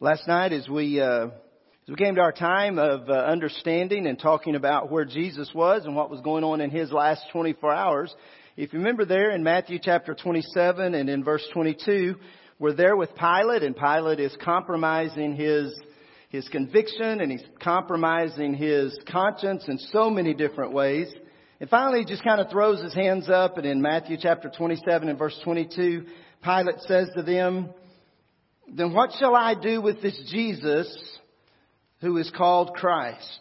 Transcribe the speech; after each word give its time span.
Last 0.00 0.28
night, 0.28 0.52
as 0.52 0.68
we 0.68 1.00
uh, 1.00 1.24
as 1.26 1.88
we 1.88 1.96
came 1.96 2.14
to 2.14 2.20
our 2.20 2.30
time 2.30 2.78
of 2.78 3.10
uh, 3.10 3.14
understanding 3.14 4.06
and 4.06 4.16
talking 4.16 4.54
about 4.54 4.92
where 4.92 5.04
Jesus 5.04 5.50
was 5.52 5.86
and 5.86 5.96
what 5.96 6.08
was 6.08 6.20
going 6.20 6.44
on 6.44 6.60
in 6.60 6.70
His 6.70 6.92
last 6.92 7.22
24 7.32 7.74
hours, 7.74 8.14
if 8.56 8.72
you 8.72 8.78
remember 8.78 9.04
there 9.04 9.32
in 9.32 9.42
Matthew 9.42 9.80
chapter 9.82 10.14
27 10.14 10.94
and 10.94 11.10
in 11.10 11.24
verse 11.24 11.44
22, 11.52 12.14
we're 12.60 12.74
there 12.74 12.94
with 12.94 13.10
Pilate, 13.16 13.64
and 13.64 13.74
Pilate 13.74 14.20
is 14.20 14.36
compromising 14.40 15.34
his 15.34 15.76
his 16.28 16.48
conviction 16.50 17.20
and 17.20 17.32
he's 17.32 17.42
compromising 17.60 18.54
his 18.54 18.96
conscience 19.10 19.64
in 19.66 19.78
so 19.78 20.10
many 20.10 20.32
different 20.32 20.72
ways. 20.72 21.12
And 21.58 21.68
finally, 21.68 22.04
he 22.04 22.04
just 22.04 22.22
kind 22.22 22.40
of 22.40 22.48
throws 22.52 22.80
his 22.80 22.94
hands 22.94 23.28
up, 23.28 23.56
and 23.58 23.66
in 23.66 23.82
Matthew 23.82 24.16
chapter 24.20 24.48
27 24.48 25.08
and 25.08 25.18
verse 25.18 25.36
22, 25.42 26.06
Pilate 26.44 26.78
says 26.82 27.10
to 27.16 27.22
them, 27.24 27.70
then 28.72 28.92
what 28.92 29.10
shall 29.18 29.34
I 29.34 29.54
do 29.54 29.80
with 29.80 30.02
this 30.02 30.18
Jesus 30.30 31.18
who 32.00 32.16
is 32.18 32.30
called 32.36 32.74
Christ? 32.74 33.40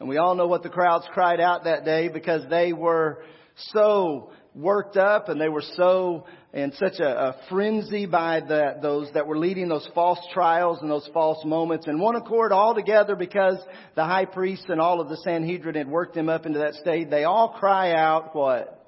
And 0.00 0.08
we 0.08 0.16
all 0.16 0.34
know 0.34 0.48
what 0.48 0.62
the 0.62 0.68
crowds 0.68 1.06
cried 1.12 1.40
out 1.40 1.64
that 1.64 1.84
day 1.84 2.08
because 2.08 2.42
they 2.50 2.72
were 2.72 3.24
so 3.72 4.30
worked 4.54 4.96
up 4.96 5.28
and 5.28 5.40
they 5.40 5.48
were 5.48 5.62
so 5.76 6.26
in 6.52 6.72
such 6.72 6.98
a, 6.98 7.06
a 7.06 7.36
frenzy 7.48 8.04
by 8.04 8.40
the, 8.40 8.78
those 8.82 9.08
that 9.14 9.26
were 9.26 9.38
leading 9.38 9.68
those 9.68 9.88
false 9.94 10.18
trials 10.34 10.78
and 10.82 10.90
those 10.90 11.08
false 11.14 11.42
moments 11.44 11.86
in 11.86 11.98
one 11.98 12.16
accord 12.16 12.52
all 12.52 12.74
together 12.74 13.16
because 13.16 13.56
the 13.94 14.04
high 14.04 14.26
priest 14.26 14.64
and 14.68 14.80
all 14.80 15.00
of 15.00 15.08
the 15.08 15.16
Sanhedrin 15.18 15.74
had 15.74 15.88
worked 15.88 16.14
them 16.14 16.28
up 16.28 16.44
into 16.44 16.58
that 16.58 16.74
state. 16.74 17.08
They 17.08 17.24
all 17.24 17.50
cry 17.58 17.92
out 17.92 18.34
what? 18.34 18.78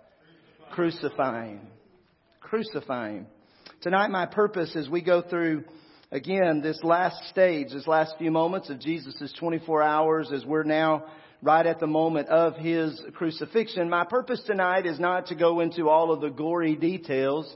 Crucifying. 0.72 1.60
Crucifying. 2.40 3.26
Tonight, 3.84 4.08
my 4.08 4.24
purpose 4.24 4.74
as 4.76 4.88
we 4.88 5.02
go 5.02 5.20
through 5.20 5.62
again 6.10 6.62
this 6.62 6.82
last 6.82 7.22
stage, 7.28 7.70
this 7.70 7.86
last 7.86 8.14
few 8.16 8.30
moments 8.30 8.70
of 8.70 8.80
Jesus' 8.80 9.30
24 9.38 9.82
hours 9.82 10.32
as 10.32 10.42
we're 10.42 10.62
now 10.62 11.04
right 11.42 11.66
at 11.66 11.80
the 11.80 11.86
moment 11.86 12.30
of 12.30 12.56
his 12.56 12.98
crucifixion. 13.12 13.90
My 13.90 14.06
purpose 14.06 14.42
tonight 14.46 14.86
is 14.86 14.98
not 14.98 15.26
to 15.26 15.34
go 15.34 15.60
into 15.60 15.90
all 15.90 16.12
of 16.12 16.22
the 16.22 16.30
gory 16.30 16.76
details 16.76 17.54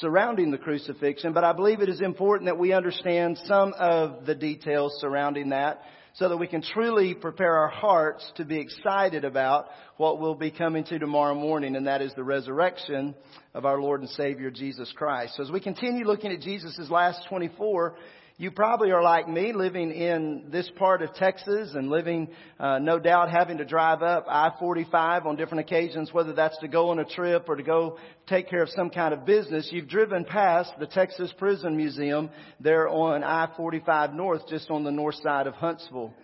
surrounding 0.00 0.50
the 0.50 0.58
crucifixion, 0.58 1.32
but 1.32 1.44
I 1.44 1.52
believe 1.52 1.80
it 1.80 1.88
is 1.88 2.00
important 2.00 2.46
that 2.46 2.58
we 2.58 2.72
understand 2.72 3.38
some 3.44 3.72
of 3.78 4.26
the 4.26 4.34
details 4.34 4.98
surrounding 5.00 5.50
that 5.50 5.80
so 6.18 6.28
that 6.28 6.36
we 6.36 6.48
can 6.48 6.62
truly 6.62 7.14
prepare 7.14 7.56
our 7.56 7.68
hearts 7.68 8.28
to 8.34 8.44
be 8.44 8.58
excited 8.58 9.24
about 9.24 9.66
what 9.98 10.18
we'll 10.18 10.34
be 10.34 10.50
coming 10.50 10.82
to 10.82 10.98
tomorrow 10.98 11.34
morning, 11.34 11.76
and 11.76 11.86
that 11.86 12.02
is 12.02 12.12
the 12.14 12.24
resurrection 12.24 13.14
of 13.54 13.64
our 13.64 13.80
Lord 13.80 14.00
and 14.00 14.10
Savior 14.10 14.50
Jesus 14.50 14.92
Christ. 14.96 15.36
So 15.36 15.44
as 15.44 15.50
we 15.52 15.60
continue 15.60 16.04
looking 16.04 16.32
at 16.32 16.40
Jesus' 16.40 16.90
last 16.90 17.24
24, 17.28 17.94
you 18.40 18.52
probably 18.52 18.92
are 18.92 19.02
like 19.02 19.28
me, 19.28 19.52
living 19.52 19.90
in 19.90 20.44
this 20.52 20.70
part 20.76 21.02
of 21.02 21.12
Texas 21.14 21.72
and 21.74 21.90
living, 21.90 22.28
uh, 22.60 22.78
no 22.78 23.00
doubt, 23.00 23.32
having 23.32 23.58
to 23.58 23.64
drive 23.64 24.00
up 24.00 24.26
I-45 24.28 25.26
on 25.26 25.34
different 25.34 25.62
occasions, 25.66 26.12
whether 26.12 26.32
that's 26.32 26.56
to 26.58 26.68
go 26.68 26.90
on 26.90 27.00
a 27.00 27.04
trip 27.04 27.48
or 27.48 27.56
to 27.56 27.64
go 27.64 27.98
take 28.28 28.48
care 28.48 28.62
of 28.62 28.68
some 28.68 28.90
kind 28.90 29.12
of 29.12 29.26
business. 29.26 29.68
You've 29.72 29.88
driven 29.88 30.24
past 30.24 30.70
the 30.78 30.86
Texas 30.86 31.34
Prison 31.36 31.76
Museum 31.76 32.30
there 32.60 32.88
on 32.88 33.24
I-45 33.24 34.14
North, 34.14 34.42
just 34.48 34.70
on 34.70 34.84
the 34.84 34.92
north 34.92 35.16
side 35.16 35.48
of 35.48 35.54
Huntsville. 35.54 36.14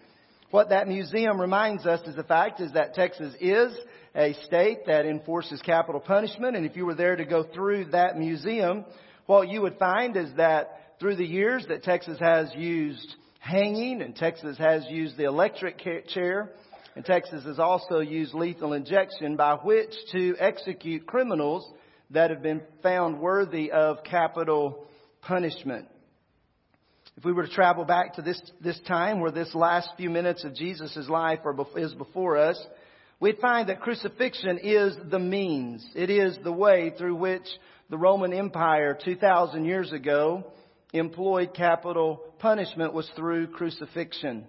What 0.52 0.68
that 0.68 0.86
museum 0.86 1.40
reminds 1.40 1.84
us 1.84 2.06
is 2.06 2.14
the 2.14 2.22
fact 2.22 2.60
is 2.60 2.70
that 2.74 2.94
Texas 2.94 3.34
is 3.40 3.76
a 4.14 4.34
state 4.46 4.86
that 4.86 5.04
enforces 5.04 5.60
capital 5.62 6.00
punishment, 6.00 6.56
and 6.56 6.64
if 6.64 6.76
you 6.76 6.86
were 6.86 6.94
there 6.94 7.16
to 7.16 7.24
go 7.24 7.42
through 7.42 7.86
that 7.86 8.16
museum, 8.16 8.84
what 9.26 9.48
you 9.48 9.62
would 9.62 9.78
find 9.78 10.16
is 10.16 10.28
that 10.36 10.83
through 11.00 11.17
the 11.17 11.27
years 11.27 11.67
that 11.69 11.83
Texas 11.83 12.19
has 12.20 12.48
used 12.55 13.14
hanging 13.39 14.00
and 14.00 14.17
Texas 14.17 14.56
has 14.59 14.84
used 14.89 15.17
the 15.17 15.25
electric 15.25 15.78
chair 16.09 16.50
and 16.97 17.05
Texas 17.05 17.45
has 17.45 17.59
also 17.59 17.98
used 17.98 18.34
lethal 18.34 18.73
injection 18.73 19.37
by 19.37 19.55
which 19.55 19.92
to 20.12 20.37
execute 20.38 21.06
criminals 21.06 21.69
that 22.10 22.31
have 22.31 22.43
been 22.43 22.62
found 22.83 23.21
worthy 23.21 23.71
of 23.72 24.04
capital 24.04 24.87
punishment. 25.22 25.88
If 27.16 27.25
we 27.25 27.33
were 27.33 27.47
to 27.47 27.53
travel 27.53 27.84
back 27.84 28.15
to 28.15 28.22
this, 28.22 28.41
this 28.60 28.78
time 28.87 29.21
where 29.21 29.31
this 29.31 29.54
last 29.54 29.88
few 29.97 30.10
minutes 30.10 30.44
of 30.44 30.54
Jesus' 30.54 31.09
life 31.09 31.41
are, 31.44 31.56
is 31.77 31.94
before 31.94 32.37
us, 32.37 32.60
we'd 33.21 33.38
find 33.38 33.69
that 33.69 33.81
crucifixion 33.81 34.59
is 34.62 34.97
the 35.10 35.19
means. 35.19 35.87
It 35.94 36.10
is 36.10 36.38
the 36.43 36.53
way 36.53 36.93
through 36.97 37.16
which 37.16 37.47
the 37.91 37.99
Roman 37.99 38.33
Empire 38.33 38.99
2,000 39.04 39.65
years 39.65 39.93
ago 39.93 40.53
employed 40.94 41.53
capital 41.55 42.22
punishment 42.38 42.94
was 42.94 43.10
through 43.16 43.49
crucifixion. 43.49 44.47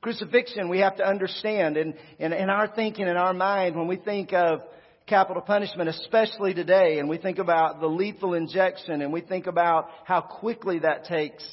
Crucifixion, 0.00 0.68
we 0.68 0.80
have 0.80 0.96
to 0.96 1.06
understand, 1.06 1.76
and 1.76 1.94
in, 2.18 2.32
in 2.32 2.50
our 2.50 2.66
thinking, 2.66 3.06
in 3.06 3.16
our 3.16 3.32
mind, 3.34 3.76
when 3.76 3.86
we 3.86 3.96
think 3.96 4.32
of 4.32 4.62
capital 5.06 5.42
punishment, 5.42 5.88
especially 5.88 6.54
today, 6.54 6.98
and 6.98 7.08
we 7.08 7.18
think 7.18 7.38
about 7.38 7.80
the 7.80 7.86
lethal 7.86 8.34
injection, 8.34 9.02
and 9.02 9.12
we 9.12 9.20
think 9.20 9.46
about 9.46 9.88
how 10.04 10.20
quickly 10.20 10.80
that 10.80 11.04
takes 11.04 11.44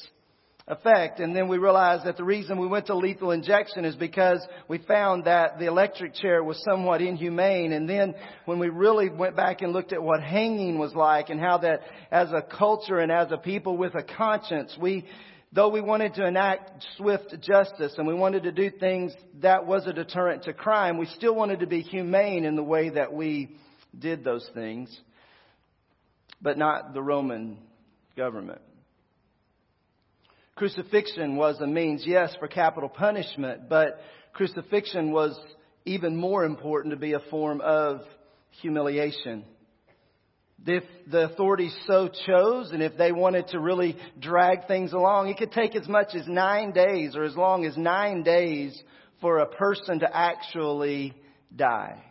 effect. 0.69 1.19
And 1.19 1.35
then 1.35 1.47
we 1.47 1.57
realized 1.57 2.05
that 2.05 2.15
the 2.15 2.23
reason 2.23 2.59
we 2.59 2.67
went 2.67 2.85
to 2.87 2.95
lethal 2.95 3.31
injection 3.31 3.85
is 3.85 3.95
because 3.95 4.45
we 4.67 4.77
found 4.77 5.25
that 5.25 5.57
the 5.57 5.65
electric 5.65 6.13
chair 6.13 6.43
was 6.43 6.63
somewhat 6.63 7.01
inhumane. 7.01 7.73
And 7.73 7.89
then 7.89 8.13
when 8.45 8.59
we 8.59 8.69
really 8.69 9.09
went 9.09 9.35
back 9.35 9.61
and 9.61 9.73
looked 9.73 9.91
at 9.91 10.01
what 10.01 10.21
hanging 10.21 10.77
was 10.77 10.93
like 10.93 11.29
and 11.29 11.39
how 11.39 11.57
that 11.57 11.81
as 12.11 12.31
a 12.31 12.43
culture 12.43 12.99
and 12.99 13.11
as 13.11 13.31
a 13.31 13.37
people 13.37 13.77
with 13.77 13.95
a 13.95 14.03
conscience, 14.03 14.77
we, 14.79 15.05
though 15.51 15.69
we 15.69 15.81
wanted 15.81 16.13
to 16.13 16.25
enact 16.25 16.85
swift 16.97 17.35
justice 17.41 17.95
and 17.97 18.07
we 18.07 18.13
wanted 18.13 18.43
to 18.43 18.51
do 18.51 18.69
things 18.69 19.11
that 19.41 19.65
was 19.65 19.87
a 19.87 19.93
deterrent 19.93 20.43
to 20.43 20.53
crime, 20.53 20.99
we 20.99 21.07
still 21.07 21.33
wanted 21.33 21.61
to 21.61 21.67
be 21.67 21.81
humane 21.81 22.45
in 22.45 22.55
the 22.55 22.63
way 22.63 22.89
that 22.89 23.11
we 23.11 23.57
did 23.97 24.23
those 24.23 24.47
things, 24.53 24.95
but 26.39 26.59
not 26.59 26.93
the 26.93 27.01
Roman 27.01 27.57
government. 28.15 28.61
Crucifixion 30.59 31.37
was 31.37 31.57
a 31.61 31.65
means, 31.65 32.03
yes, 32.05 32.35
for 32.37 32.49
capital 32.49 32.89
punishment, 32.89 33.69
but 33.69 34.01
crucifixion 34.33 35.13
was 35.13 35.39
even 35.85 36.17
more 36.17 36.43
important 36.43 36.93
to 36.93 36.99
be 36.99 37.13
a 37.13 37.21
form 37.31 37.61
of 37.61 38.01
humiliation. 38.61 39.45
If 40.65 40.83
the 41.09 41.31
authorities 41.31 41.73
so 41.87 42.09
chose 42.25 42.71
and 42.71 42.83
if 42.83 42.97
they 42.97 43.13
wanted 43.13 43.47
to 43.47 43.59
really 43.61 43.95
drag 44.19 44.67
things 44.67 44.91
along, 44.91 45.29
it 45.29 45.37
could 45.37 45.53
take 45.53 45.77
as 45.77 45.87
much 45.87 46.13
as 46.13 46.27
nine 46.27 46.73
days 46.73 47.15
or 47.15 47.23
as 47.23 47.37
long 47.37 47.63
as 47.63 47.77
nine 47.77 48.23
days 48.23 48.77
for 49.21 49.37
a 49.37 49.45
person 49.45 50.01
to 50.01 50.13
actually 50.13 51.13
die. 51.55 52.03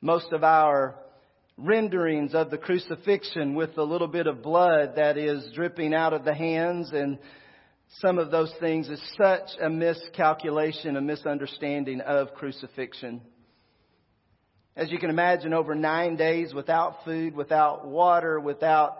Most 0.00 0.32
of 0.32 0.44
our 0.44 0.94
renderings 1.62 2.34
of 2.34 2.50
the 2.50 2.58
crucifixion 2.58 3.54
with 3.54 3.76
a 3.76 3.82
little 3.82 4.08
bit 4.08 4.26
of 4.26 4.42
blood 4.42 4.94
that 4.96 5.18
is 5.18 5.52
dripping 5.54 5.92
out 5.92 6.12
of 6.12 6.24
the 6.24 6.34
hands 6.34 6.90
and 6.92 7.18
some 7.98 8.18
of 8.18 8.30
those 8.30 8.52
things 8.60 8.88
is 8.88 9.00
such 9.16 9.48
a 9.60 9.68
miscalculation, 9.68 10.96
a 10.96 11.00
misunderstanding 11.00 12.00
of 12.00 12.34
crucifixion. 12.34 13.20
As 14.76 14.90
you 14.90 14.98
can 14.98 15.10
imagine, 15.10 15.52
over 15.52 15.74
nine 15.74 16.16
days 16.16 16.54
without 16.54 17.04
food, 17.04 17.34
without 17.34 17.86
water, 17.86 18.38
without 18.38 18.98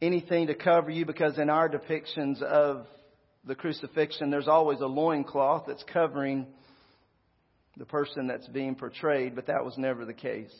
anything 0.00 0.46
to 0.46 0.54
cover 0.54 0.90
you, 0.90 1.04
because 1.04 1.36
in 1.38 1.50
our 1.50 1.68
depictions 1.68 2.40
of 2.40 2.86
the 3.44 3.54
crucifixion, 3.54 4.30
there's 4.30 4.48
always 4.48 4.80
a 4.80 4.86
loincloth 4.86 5.64
that's 5.66 5.84
covering 5.92 6.46
the 7.76 7.84
person 7.84 8.28
that's 8.28 8.46
being 8.48 8.76
portrayed, 8.76 9.34
but 9.34 9.48
that 9.48 9.64
was 9.64 9.76
never 9.76 10.04
the 10.04 10.14
case. 10.14 10.54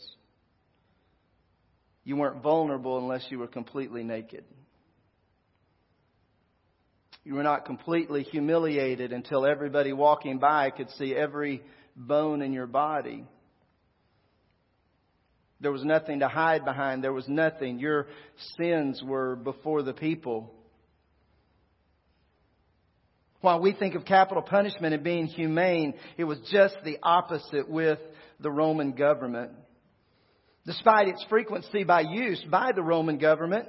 You 2.05 2.17
weren't 2.17 2.43
vulnerable 2.43 2.99
unless 2.99 3.27
you 3.31 3.39
were 3.39 3.47
completely 3.47 4.03
naked. 4.03 4.45
You 7.25 7.35
were 7.35 7.43
not 7.43 7.67
completely 7.67 8.23
humiliated 8.23 9.13
until 9.13 9.47
everybody 9.47 9.93
walking 9.93 10.39
by 10.39 10.71
could 10.71 10.91
see 10.93 11.15
every 11.15 11.63
bone 11.95 12.41
in 12.41 12.53
your 12.53 12.67
body. 12.67 13.25
There 15.61 15.71
was 15.71 15.85
nothing 15.85 16.21
to 16.21 16.29
hide 16.29 16.65
behind. 16.65 17.05
There 17.05 17.13
was 17.13 17.29
nothing. 17.29 17.79
Your 17.79 18.07
sins 18.59 19.03
were 19.05 19.37
before 19.37 19.83
the 19.83 19.93
people. 19.93 20.55
While 23.43 23.61
we 23.61 23.73
think 23.73 23.95
of 23.95 24.07
capital 24.07 24.43
punishment 24.43 24.95
and 24.95 25.05
being 25.05 25.27
humane, 25.27 25.95
it 26.17 26.25
was 26.25 26.39
just 26.51 26.77
the 26.85 26.99
opposite 27.03 27.69
with 27.69 27.99
the 28.39 28.51
Roman 28.51 28.93
government. 28.93 29.53
Despite 30.67 31.09
its 31.09 31.25
frequency 31.29 31.85
by 31.85 32.03
use 32.03 32.45
by 32.51 32.73
the 32.73 32.83
Roman 32.83 33.19
government, 33.19 33.69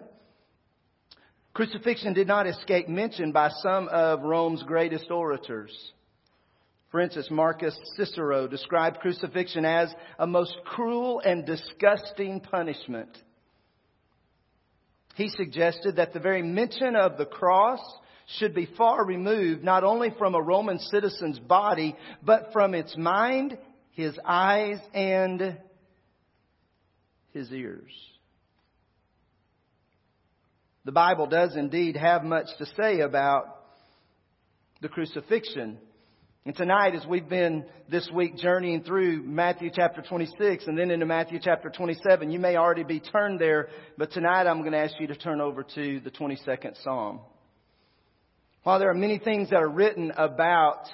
crucifixion 1.53 2.13
did 2.13 2.27
not 2.27 2.47
escape 2.47 2.89
mention 2.89 3.31
by 3.31 3.49
some 3.61 3.87
of 3.87 4.21
Rome's 4.23 4.63
greatest 4.63 5.09
orators. 5.09 5.71
For 6.91 6.99
instance, 6.99 7.29
Marcus 7.31 7.77
Cicero 7.95 8.47
described 8.47 8.99
crucifixion 8.99 9.63
as 9.63 9.93
a 10.19 10.27
most 10.27 10.57
cruel 10.65 11.21
and 11.23 11.45
disgusting 11.45 12.41
punishment. 12.41 13.17
He 15.15 15.29
suggested 15.29 15.95
that 15.95 16.13
the 16.13 16.19
very 16.19 16.41
mention 16.41 16.97
of 16.97 17.17
the 17.17 17.25
cross 17.25 17.79
should 18.37 18.53
be 18.53 18.67
far 18.77 19.05
removed 19.05 19.63
not 19.63 19.85
only 19.85 20.09
from 20.17 20.35
a 20.35 20.41
Roman 20.41 20.79
citizen's 20.79 21.39
body, 21.39 21.95
but 22.21 22.51
from 22.51 22.73
its 22.73 22.97
mind, 22.97 23.57
his 23.91 24.17
eyes, 24.25 24.79
and 24.93 25.57
his 27.33 27.51
ears. 27.51 27.91
The 30.83 30.91
Bible 30.91 31.27
does 31.27 31.55
indeed 31.55 31.95
have 31.95 32.23
much 32.23 32.47
to 32.57 32.65
say 32.77 33.01
about 33.01 33.57
the 34.81 34.89
crucifixion. 34.89 35.77
And 36.43 36.55
tonight, 36.55 36.95
as 36.95 37.05
we've 37.05 37.29
been 37.29 37.65
this 37.87 38.09
week 38.11 38.35
journeying 38.35 38.83
through 38.83 39.21
Matthew 39.21 39.69
chapter 39.71 40.01
26 40.01 40.65
and 40.65 40.75
then 40.75 40.89
into 40.89 41.05
Matthew 41.05 41.39
chapter 41.39 41.69
27, 41.69 42.31
you 42.31 42.39
may 42.39 42.55
already 42.55 42.83
be 42.83 42.99
turned 42.99 43.39
there, 43.39 43.69
but 43.95 44.11
tonight 44.11 44.47
I'm 44.47 44.61
going 44.61 44.71
to 44.71 44.79
ask 44.79 44.95
you 44.99 45.05
to 45.07 45.15
turn 45.15 45.39
over 45.39 45.63
to 45.75 45.99
the 45.99 46.09
22nd 46.09 46.83
Psalm. 46.83 47.19
While 48.63 48.79
there 48.79 48.89
are 48.89 48.95
many 48.95 49.19
things 49.19 49.51
that 49.51 49.61
are 49.61 49.69
written 49.69 50.11
about 50.17 50.87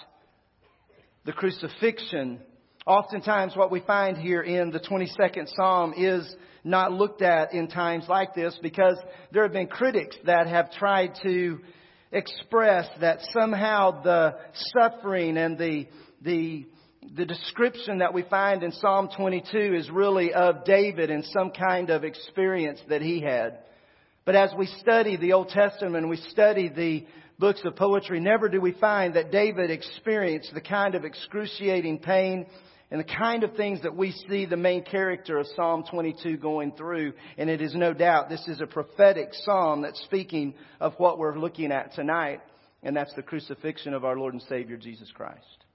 the 1.26 1.32
crucifixion, 1.32 2.40
oftentimes 2.88 3.54
what 3.56 3.70
we 3.70 3.82
find 3.82 4.18
here 4.18 4.42
in 4.42 4.72
the 4.72 4.80
22nd 4.80 5.54
Psalm 5.56 5.94
is 5.96 6.36
not 6.64 6.94
looked 6.94 7.22
at 7.22 7.54
in 7.54 7.68
times 7.68 8.06
like 8.08 8.34
this 8.34 8.58
because 8.62 8.98
there 9.32 9.44
have 9.44 9.52
been 9.52 9.68
critics 9.68 10.16
that 10.26 10.48
have 10.48 10.72
tried 10.72 11.12
to 11.22 11.60
express 12.14 12.88
that 13.02 13.20
somehow 13.38 14.02
the 14.02 14.36
suffering 14.74 15.38
and 15.38 15.58
the, 15.58 15.88
the, 16.22 16.66
the 17.16 17.26
description 17.26 17.98
that 17.98 18.14
we 18.14 18.24
find 18.24 18.64
in 18.64 18.72
Psalm 18.72 19.10
22 19.16 19.76
is 19.76 19.90
really 19.90 20.34
of 20.34 20.64
David 20.64 21.12
and 21.12 21.26
some 21.26 21.52
kind 21.52 21.90
of 21.90 22.06
experience 22.06 22.80
that 22.88 23.02
he 23.02 23.20
had. 23.22 23.60
But 24.24 24.36
as 24.36 24.52
we 24.58 24.66
study 24.80 25.18
the 25.18 25.34
Old 25.34 25.50
Testament, 25.50 26.08
we 26.08 26.18
study 26.18 26.70
the 26.70 27.06
books 27.38 27.62
of 27.66 27.76
poetry, 27.76 28.22
never 28.22 28.48
do 28.48 28.62
we 28.62 28.72
find 28.72 29.14
that 29.16 29.32
David 29.32 29.72
experienced 29.72 30.54
the 30.54 30.62
kind 30.62 30.96
of 30.96 31.04
excruciating 31.04 32.00
pain 32.00 32.46
and 32.90 33.00
the 33.00 33.04
kind 33.04 33.44
of 33.44 33.54
things 33.56 33.82
that 33.82 33.96
we 33.96 34.12
see 34.30 34.46
the 34.46 34.56
main 34.56 34.84
character 34.84 35.38
of 35.38 35.48
Psalm 35.56 35.84
22 35.90 36.38
going 36.38 36.72
through. 36.72 37.14
And 37.38 37.50
it 37.50 37.62
is 37.62 37.76
no 37.76 37.94
doubt 37.94 38.30
this 38.30 38.48
is 38.48 38.62
a 38.62 38.68
prophetic 38.68 39.30
psalm 39.34 39.82
that's 39.82 40.02
speaking 40.04 40.54
of 40.80 40.94
what 40.98 41.18
we're 41.20 41.38
looking 41.38 41.72
at 41.72 41.94
tonight, 41.94 42.40
and 42.84 42.96
that's 42.96 43.14
the 43.16 43.24
crucifixion 43.24 43.94
of 43.94 44.06
our 44.06 44.18
Lord 44.18 44.34
and 44.34 44.44
Savior 44.44 44.78
Jesus 44.78 45.12
Christ. 45.14 45.66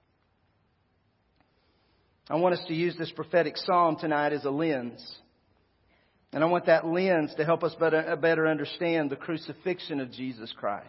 I 2.29 2.35
want 2.35 2.55
us 2.55 2.65
to 2.67 2.73
use 2.73 2.95
this 2.97 3.11
prophetic 3.11 3.57
psalm 3.57 3.97
tonight 3.99 4.33
as 4.33 4.45
a 4.45 4.49
lens. 4.49 5.03
And 6.31 6.43
I 6.43 6.47
want 6.47 6.65
that 6.65 6.87
lens 6.87 7.31
to 7.37 7.45
help 7.45 7.63
us 7.63 7.75
better, 7.75 8.17
better 8.19 8.47
understand 8.47 9.11
the 9.11 9.15
crucifixion 9.15 9.99
of 9.99 10.11
Jesus 10.11 10.51
Christ. 10.57 10.87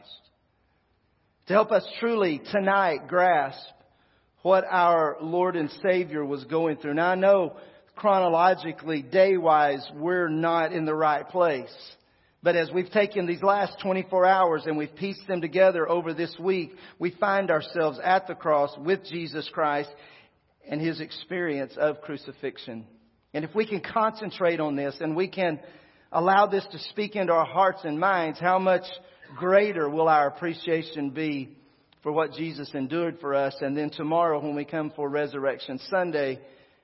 To 1.49 1.53
help 1.53 1.71
us 1.71 1.85
truly 2.01 2.41
tonight 2.51 3.09
grasp 3.09 3.61
what 4.45 4.67
our 4.69 5.17
Lord 5.23 5.57
and 5.57 5.71
Savior 5.83 6.23
was 6.23 6.45
going 6.45 6.77
through. 6.77 6.93
Now 6.93 7.13
I 7.13 7.15
know 7.15 7.57
chronologically, 7.97 9.01
day 9.01 9.39
wise, 9.39 9.83
we're 9.95 10.29
not 10.29 10.71
in 10.71 10.85
the 10.85 10.95
right 10.95 11.27
place. 11.27 11.75
But 12.43 12.55
as 12.55 12.71
we've 12.71 12.91
taken 12.91 13.25
these 13.25 13.43
last 13.43 13.81
24 13.83 14.27
hours 14.27 14.65
and 14.67 14.77
we've 14.77 14.95
pieced 14.95 15.27
them 15.27 15.41
together 15.41 15.89
over 15.89 16.13
this 16.13 16.37
week, 16.39 16.73
we 16.99 17.11
find 17.13 17.51
ourselves 17.51 17.99
at 18.05 18.27
the 18.27 18.35
cross 18.35 18.71
with 18.79 19.07
Jesus 19.07 19.49
Christ 19.51 19.89
and 20.69 20.79
His 20.79 21.01
experience 21.01 21.73
of 21.79 22.03
crucifixion. 22.03 22.85
And 23.33 23.47
if 23.47 23.55
we 23.55 23.67
can 23.67 23.81
concentrate 23.81 24.61
on 24.61 24.77
this 24.77 24.95
and 25.01 25.17
we 25.17 25.29
can 25.29 25.59
allow 26.13 26.49
this 26.49 26.67
to 26.71 26.79
speak 26.91 27.17
into 27.17 27.33
our 27.33 27.47
hearts 27.47 27.81
and 27.85 27.99
minds, 27.99 28.39
how 28.39 28.59
much 28.59 28.85
greater 29.39 29.89
will 29.89 30.09
our 30.09 30.27
appreciation 30.29 31.13
be 31.13 31.57
for 32.05 32.13
what 32.13 32.35
Jesus 32.35 32.71
endured 32.75 33.19
for 33.19 33.35
us. 33.35 33.57
And 33.61 33.77
then 33.77 33.91
tomorrow 33.91 34.39
when 34.39 34.55
we 34.55 34.67
come 34.67 34.93
for 34.95 35.09
Resurrection 35.09 35.81
Sunday, 35.89 36.39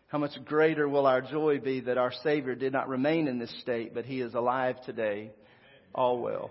how 0.08 0.18
much 0.18 0.32
greater 0.46 0.88
will 0.88 1.06
our 1.06 1.20
joy 1.20 1.60
be 1.60 1.80
that 1.80 1.98
our 1.98 2.10
Savior 2.24 2.56
did 2.56 2.72
not 2.72 2.88
remain 2.88 3.28
in 3.28 3.38
this 3.38 3.54
state, 3.60 3.94
but 3.94 4.06
He 4.06 4.22
is 4.22 4.34
alive 4.34 4.76
today. 4.84 5.30
All 5.94 6.20
well. 6.20 6.50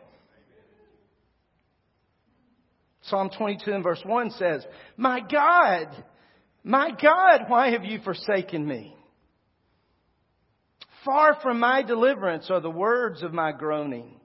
Psalm 3.01 3.31
22 3.35 3.71
and 3.71 3.83
verse 3.83 4.01
1 4.05 4.31
says, 4.31 4.63
My 4.95 5.19
God, 5.19 5.87
my 6.63 6.91
God, 6.91 7.45
why 7.47 7.71
have 7.71 7.83
you 7.83 7.99
forsaken 8.03 8.65
me? 8.65 8.95
Far 11.03 11.39
from 11.41 11.59
my 11.59 11.81
deliverance 11.81 12.51
are 12.51 12.59
the 12.61 12.69
words 12.69 13.23
of 13.23 13.33
my 13.33 13.51
groaning. 13.51 14.18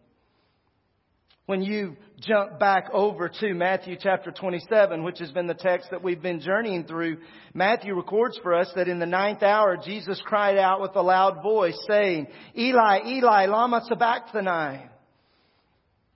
When 1.47 1.61
you 1.61 1.97
jump 2.21 2.59
back 2.59 2.89
over 2.91 3.29
to 3.29 3.53
Matthew 3.53 3.97
chapter 4.01 4.31
27, 4.31 5.05
which 5.05 5.19
has 5.19 5.31
been 5.31 5.47
the 5.47 5.53
text 5.53 5.91
that 5.91 6.03
we've 6.03 6.23
been 6.23 6.41
journeying 6.41 6.85
through, 6.85 7.19
Matthew 7.53 7.95
records 7.95 8.39
for 8.43 8.55
us 8.55 8.73
that 8.77 8.89
in 8.89 8.99
the 8.99 9.05
ninth 9.05 9.43
hour, 9.43 9.77
Jesus 9.77 10.23
cried 10.25 10.57
out 10.57 10.81
with 10.81 10.97
a 10.97 11.03
loud 11.03 11.43
voice 11.43 11.79
saying, 11.87 12.29
Eli, 12.57 13.01
Eli, 13.07 13.45
lama 13.45 13.83
sabachthani. 13.87 14.89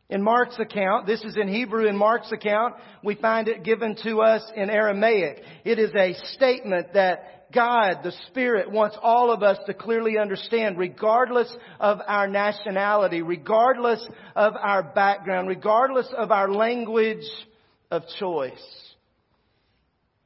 In 0.08 0.22
Mark's 0.22 0.58
account, 0.58 1.06
this 1.06 1.22
is 1.22 1.36
in 1.36 1.48
Hebrew 1.48 1.86
in 1.86 1.96
Mark's 1.98 2.32
account, 2.32 2.76
we 3.04 3.14
find 3.14 3.48
it 3.48 3.62
given 3.62 3.96
to 4.04 4.22
us 4.22 4.42
in 4.56 4.70
Aramaic. 4.70 5.42
It 5.66 5.78
is 5.78 5.90
a 5.94 6.14
statement 6.36 6.94
that 6.94 7.37
God, 7.52 8.00
the 8.02 8.12
Spirit, 8.28 8.70
wants 8.70 8.96
all 9.02 9.30
of 9.30 9.42
us 9.42 9.58
to 9.66 9.74
clearly 9.74 10.18
understand, 10.18 10.78
regardless 10.78 11.54
of 11.80 11.98
our 12.06 12.28
nationality, 12.28 13.22
regardless 13.22 14.06
of 14.36 14.54
our 14.54 14.82
background, 14.82 15.48
regardless 15.48 16.08
of 16.16 16.30
our 16.30 16.50
language 16.52 17.24
of 17.90 18.02
choice. 18.18 18.52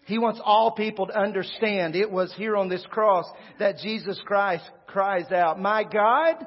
He 0.07 0.19
wants 0.19 0.41
all 0.45 0.73
people 0.73 1.07
to 1.07 1.19
understand 1.19 1.95
it 1.95 2.11
was 2.11 2.33
here 2.37 2.57
on 2.57 2.69
this 2.69 2.85
cross 2.91 3.25
that 3.59 3.79
Jesus 3.79 4.21
Christ 4.25 4.65
cries 4.87 5.31
out, 5.31 5.61
My 5.61 5.85
God, 5.85 6.45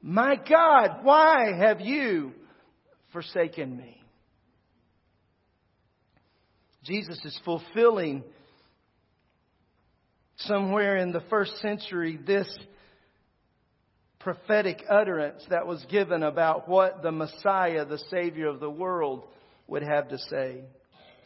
my 0.00 0.36
God, 0.36 1.00
why 1.02 1.52
have 1.58 1.80
you 1.80 2.32
forsaken 3.12 3.76
me? 3.76 4.00
Jesus 6.82 7.18
is 7.24 7.38
fulfilling 7.44 8.24
somewhere 10.36 10.96
in 10.96 11.12
the 11.12 11.22
first 11.30 11.56
century 11.58 12.18
this 12.26 12.48
prophetic 14.18 14.82
utterance 14.88 15.44
that 15.50 15.66
was 15.66 15.84
given 15.90 16.22
about 16.22 16.68
what 16.68 17.02
the 17.02 17.12
Messiah, 17.12 17.84
the 17.84 18.02
Savior 18.10 18.48
of 18.48 18.58
the 18.58 18.70
world, 18.70 19.24
would 19.66 19.82
have 19.82 20.08
to 20.08 20.18
say. 20.18 20.62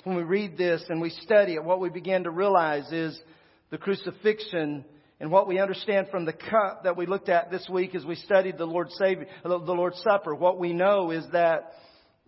When 0.04 0.16
we 0.16 0.22
read 0.22 0.56
this 0.56 0.82
and 0.88 1.00
we 1.00 1.10
study 1.10 1.54
it, 1.54 1.64
what 1.64 1.80
we 1.80 1.90
begin 1.90 2.24
to 2.24 2.30
realize 2.30 2.90
is 2.92 3.18
the 3.70 3.78
crucifixion 3.78 4.84
and 5.20 5.30
what 5.30 5.48
we 5.48 5.58
understand 5.58 6.08
from 6.10 6.24
the 6.24 6.32
cup 6.32 6.84
that 6.84 6.96
we 6.96 7.06
looked 7.06 7.28
at 7.28 7.50
this 7.50 7.68
week 7.70 7.94
as 7.94 8.04
we 8.04 8.14
studied 8.14 8.58
the 8.58 8.66
Lord's 8.66 8.96
Savior, 8.96 9.26
the 9.42 9.56
Lord's 9.56 10.00
Supper. 10.02 10.34
What 10.34 10.58
we 10.58 10.72
know 10.72 11.10
is 11.10 11.24
that 11.32 11.72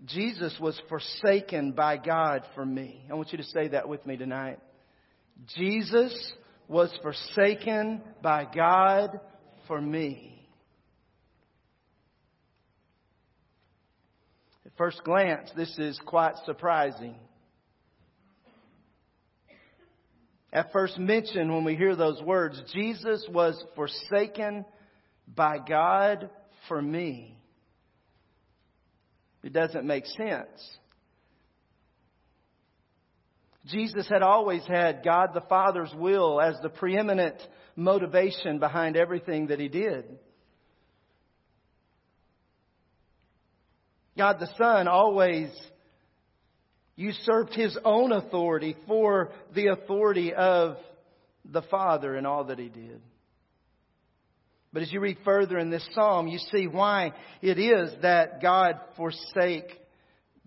Jesus 0.05 0.57
was 0.61 0.81
forsaken 0.89 1.73
by 1.73 1.97
God 1.97 2.43
for 2.55 2.65
me. 2.65 3.05
I 3.11 3.15
want 3.15 3.33
you 3.33 3.39
to 3.39 3.45
say 3.45 3.69
that 3.69 3.89
with 3.89 4.05
me 4.07 4.17
tonight. 4.17 4.59
Jesus 5.57 6.33
was 6.71 6.97
forsaken 7.03 8.01
by 8.23 8.47
God 8.55 9.19
for 9.67 9.81
me. 9.81 10.49
At 14.65 14.71
first 14.79 15.03
glance, 15.03 15.51
this 15.57 15.77
is 15.79 15.99
quite 16.07 16.35
surprising. 16.47 17.17
At 20.53 20.71
first 20.73 20.97
mention, 20.97 21.53
when 21.53 21.65
we 21.65 21.75
hear 21.75 21.97
those 21.97 22.23
words, 22.23 22.63
Jesus 22.73 23.27
was 23.29 23.61
forsaken 23.75 24.65
by 25.27 25.59
God 25.59 26.31
for 26.69 26.81
me. 26.81 27.37
It 29.43 29.53
doesn't 29.53 29.85
make 29.85 30.07
sense. 30.07 30.79
Jesus 33.67 34.09
had 34.09 34.23
always 34.23 34.63
had 34.67 35.05
God 35.05 35.31
the 35.35 35.43
Father's 35.43 35.93
will 35.95 36.41
as 36.41 36.57
the 36.63 36.71
preeminent 36.71 37.37
motivation 37.77 38.59
behind 38.59 38.97
everything 38.97 39.49
that 39.49 39.61
he 39.61 39.69
did. 39.69 40.05
God 44.17 44.39
the 44.41 44.51
Son 44.59 44.89
always 44.89 45.51
usurped 46.97 47.55
his 47.55 47.77
own 47.85 48.13
authority 48.13 48.77
for 48.87 49.33
the 49.55 49.69
authority 49.69 50.35
of 50.35 50.77
the 51.45 51.63
Father 51.63 52.17
in 52.17 52.27
all 52.27 52.45
that 52.45 52.59
he 52.59 52.69
did. 52.69 53.01
But 54.73 54.83
as 54.83 54.93
you 54.93 55.01
read 55.01 55.19
further 55.25 55.59
in 55.59 55.71
this 55.71 55.87
psalm, 55.95 56.29
you 56.29 56.39
see 56.53 56.67
why 56.67 57.13
it 57.43 57.59
is 57.59 57.91
that 58.03 58.41
God 58.41 58.79
forsake 58.97 59.81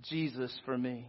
Jesus 0.04 0.58
for 0.66 0.78
me. 0.78 1.08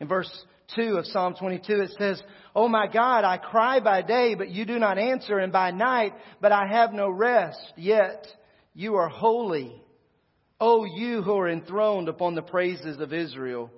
In 0.00 0.08
verse 0.08 0.30
2 0.76 0.96
of 0.96 1.06
Psalm 1.06 1.34
22, 1.38 1.80
it 1.80 1.90
says, 1.98 2.22
Oh 2.54 2.68
my 2.68 2.86
God, 2.86 3.24
I 3.24 3.36
cry 3.36 3.80
by 3.80 4.02
day, 4.02 4.34
but 4.34 4.50
you 4.50 4.64
do 4.64 4.78
not 4.78 4.98
answer, 4.98 5.38
and 5.38 5.52
by 5.52 5.70
night, 5.70 6.12
but 6.40 6.52
I 6.52 6.66
have 6.66 6.92
no 6.92 7.10
rest. 7.10 7.72
Yet 7.76 8.26
you 8.74 8.94
are 8.94 9.08
holy, 9.08 9.82
O 10.60 10.84
you 10.84 11.22
who 11.22 11.36
are 11.38 11.48
enthroned 11.48 12.08
upon 12.08 12.34
the 12.34 12.42
praises 12.42 13.00
of 13.00 13.12
Israel. 13.12 13.70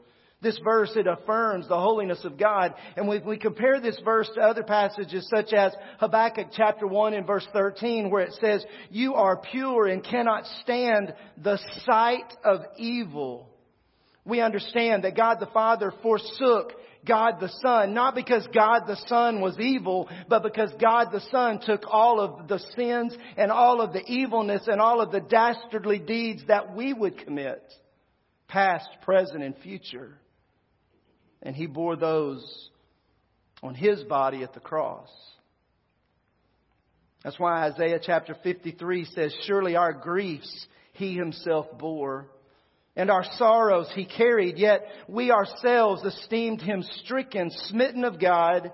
This 0.43 0.59
verse, 0.63 0.93
it 0.95 1.07
affirms 1.07 1.67
the 1.67 1.81
holiness 1.81 2.25
of 2.25 2.39
God. 2.39 2.75
And 2.97 3.09
when 3.09 3.25
we 3.25 3.39
compare 3.39 3.81
this 3.81 3.99
verse 4.05 4.31
to 4.35 4.43
other 4.43 4.63
passages 4.63 5.27
such 5.35 5.55
as 5.55 5.73
Habakkuk 5.99 6.49
chapter 6.53 6.87
1 6.87 7.15
and 7.15 7.27
verse 7.27 7.47
13 7.55 8.11
where 8.11 8.23
it 8.23 8.35
says, 8.41 8.65
You 8.91 9.15
are 9.15 9.39
pure 9.39 9.87
and 9.87 10.05
cannot 10.05 10.45
stand 10.63 11.15
the 11.43 11.59
sight 11.87 12.33
of 12.45 12.61
evil. 12.77 13.49
We 14.27 14.41
understand 14.41 15.05
that 15.05 15.17
God 15.17 15.39
the 15.39 15.47
Father 15.47 15.93
forsook 16.03 16.73
God 17.07 17.39
the 17.39 17.51
Son, 17.63 17.95
not 17.95 18.17
because 18.17 18.47
God 18.53 18.83
the 18.87 18.99
Son 19.07 19.41
was 19.41 19.57
evil, 19.61 20.09
but 20.29 20.43
because 20.43 20.73
God 20.81 21.13
the 21.13 21.21
Son 21.31 21.61
took 21.65 21.85
all 21.87 22.21
of 22.21 22.49
the 22.49 22.59
sins 22.75 23.17
and 23.37 23.53
all 23.53 23.81
of 23.81 23.93
the 23.93 24.05
evilness 24.05 24.67
and 24.67 24.81
all 24.81 25.01
of 25.01 25.13
the 25.13 25.21
dastardly 25.21 26.01
deeds 26.01 26.43
that 26.49 26.75
we 26.75 26.93
would 26.93 27.19
commit, 27.19 27.63
past, 28.49 28.89
present, 29.03 29.45
and 29.45 29.57
future. 29.59 30.19
And 31.41 31.55
He 31.55 31.67
bore 31.67 31.95
those 31.95 32.71
on 33.63 33.77
His 33.77 34.03
body 34.03 34.43
at 34.43 34.55
the 34.55 34.61
cross. 34.61 35.11
That's 37.23 37.39
why 37.39 37.69
Isaiah 37.71 38.01
chapter 38.03 38.37
53 38.43 39.05
says, 39.05 39.37
Surely 39.47 39.77
our 39.77 39.93
griefs 39.93 40.67
He 40.95 41.15
Himself 41.15 41.67
bore 41.79 42.27
and 42.97 43.11
our 43.11 43.25
sorrows 43.37 43.91
he 43.95 44.07
carried, 44.07 44.59
yet 44.59 44.87
we 45.07 45.31
ourselves 45.31 46.03
esteemed 46.03 46.63
him 46.63 46.83
stricken, 47.05 47.51
smitten 47.51 48.05
of 48.05 48.19
God, 48.19 48.73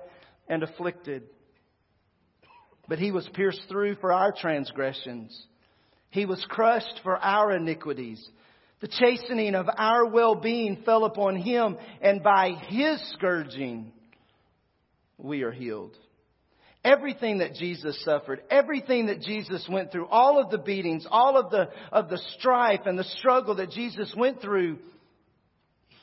and 0.49 0.63
afflicted. 0.63 1.25
But 2.89 2.99
he 2.99 3.11
was 3.11 3.29
pierced 3.35 3.63
through 3.69 3.97
for 3.97 4.13
our 4.13 4.33
transgressions. 4.33 5.47
He 6.11 6.25
was 6.25 6.45
crushed 6.49 7.01
for 7.03 7.17
our 7.17 7.53
iniquities. 7.57 8.25
The 8.81 8.89
chastening 8.89 9.55
of 9.55 9.67
our 9.77 10.07
well-being 10.07 10.83
fell 10.85 11.05
upon 11.05 11.37
him, 11.37 11.77
and 12.01 12.23
by 12.23 12.51
his 12.69 13.01
scourging 13.15 13.93
we 15.19 15.43
are 15.43 15.53
healed. 15.53 15.97
Everything 16.85 17.39
that 17.39 17.55
Jesus 17.55 18.03
suffered, 18.05 18.43
everything 18.51 19.07
that 19.07 19.21
Jesus 19.21 19.65
went 19.71 19.93
through, 19.93 20.07
all 20.09 20.41
of 20.41 20.51
the 20.51 20.59
beatings, 20.59 21.07
all 21.09 21.37
of 21.37 21.51
the, 21.51 21.69
of 21.93 22.09
the 22.09 22.19
strife 22.39 22.81
and 22.87 22.99
the 22.99 23.05
struggle 23.05 23.57
that 23.57 23.71
Jesus 23.71 24.13
went 24.17 24.41
through, 24.41 24.79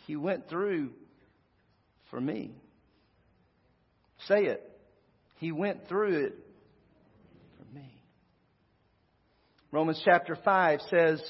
He 0.07 0.15
went 0.15 0.47
through 0.47 0.91
for 2.09 2.19
me. 2.19 2.51
Say 4.27 4.45
it. 4.45 4.65
He 5.37 5.51
went 5.51 5.87
through 5.87 6.25
it 6.25 6.35
for 7.57 7.75
me. 7.75 7.93
Romans 9.71 10.01
chapter 10.03 10.37
5 10.43 10.79
says, 10.89 11.21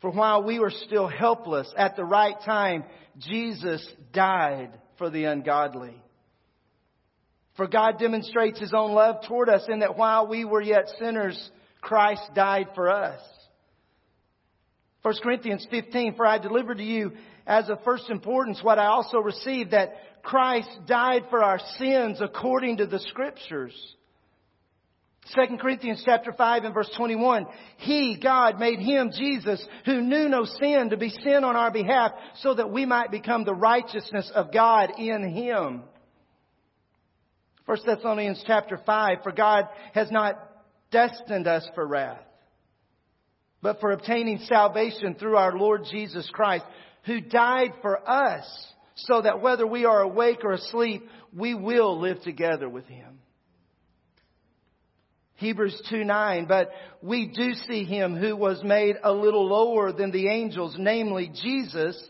For 0.00 0.10
while 0.10 0.42
we 0.42 0.58
were 0.58 0.72
still 0.86 1.08
helpless, 1.08 1.72
at 1.76 1.96
the 1.96 2.04
right 2.04 2.36
time, 2.44 2.84
Jesus 3.18 3.86
died 4.12 4.70
for 4.98 5.08
the 5.08 5.24
ungodly. 5.24 6.02
For 7.56 7.66
God 7.66 7.98
demonstrates 7.98 8.60
His 8.60 8.74
own 8.74 8.92
love 8.92 9.16
toward 9.26 9.48
us 9.48 9.62
in 9.68 9.80
that 9.80 9.96
while 9.96 10.26
we 10.26 10.44
were 10.44 10.60
yet 10.60 10.88
sinners, 10.98 11.50
Christ 11.80 12.22
died 12.34 12.68
for 12.74 12.90
us. 12.90 13.20
1 15.02 15.14
Corinthians 15.22 15.66
15, 15.70 16.16
for 16.16 16.26
I 16.26 16.38
delivered 16.38 16.78
to 16.78 16.84
you 16.84 17.12
as 17.46 17.68
of 17.68 17.82
first 17.84 18.10
importance 18.10 18.60
what 18.62 18.78
I 18.78 18.86
also 18.86 19.18
received, 19.18 19.70
that 19.70 19.94
Christ 20.22 20.68
died 20.86 21.26
for 21.30 21.42
our 21.42 21.60
sins 21.78 22.18
according 22.20 22.78
to 22.78 22.86
the 22.86 22.98
Scriptures. 22.98 23.72
2 25.34 25.56
Corinthians 25.58 26.02
chapter 26.04 26.32
5 26.32 26.64
and 26.64 26.74
verse 26.74 26.90
21, 26.96 27.46
He, 27.78 28.18
God, 28.20 28.60
made 28.60 28.78
Him, 28.80 29.10
Jesus, 29.16 29.64
who 29.84 30.00
knew 30.00 30.28
no 30.28 30.44
sin, 30.44 30.90
to 30.90 30.96
be 30.96 31.08
sin 31.08 31.42
on 31.42 31.56
our 31.56 31.70
behalf, 31.70 32.12
so 32.40 32.54
that 32.54 32.70
we 32.70 32.84
might 32.84 33.10
become 33.10 33.44
the 33.44 33.54
righteousness 33.54 34.30
of 34.34 34.52
God 34.52 34.92
in 34.98 35.28
Him. 35.30 35.84
1 37.66 37.78
Thessalonians 37.84 38.42
chapter 38.46 38.80
5, 38.86 39.18
for 39.24 39.32
God 39.32 39.68
has 39.92 40.10
not 40.10 40.38
destined 40.92 41.48
us 41.48 41.68
for 41.74 41.84
wrath, 41.84 42.22
but 43.60 43.80
for 43.80 43.90
obtaining 43.90 44.38
salvation 44.48 45.16
through 45.16 45.36
our 45.36 45.56
Lord 45.56 45.82
Jesus 45.90 46.28
Christ, 46.32 46.64
who 47.06 47.20
died 47.20 47.72
for 47.82 48.08
us, 48.08 48.44
so 48.94 49.20
that 49.20 49.42
whether 49.42 49.66
we 49.66 49.84
are 49.84 50.00
awake 50.00 50.44
or 50.44 50.52
asleep, 50.52 51.08
we 51.36 51.54
will 51.54 52.00
live 52.00 52.22
together 52.22 52.68
with 52.68 52.86
Him. 52.86 53.18
Hebrews 55.34 55.82
2 55.90 56.04
9, 56.04 56.46
but 56.46 56.70
we 57.02 57.26
do 57.26 57.52
see 57.68 57.84
Him 57.84 58.16
who 58.16 58.36
was 58.36 58.62
made 58.62 58.96
a 59.02 59.12
little 59.12 59.46
lower 59.46 59.92
than 59.92 60.12
the 60.12 60.28
angels, 60.28 60.76
namely 60.78 61.32
Jesus, 61.42 62.00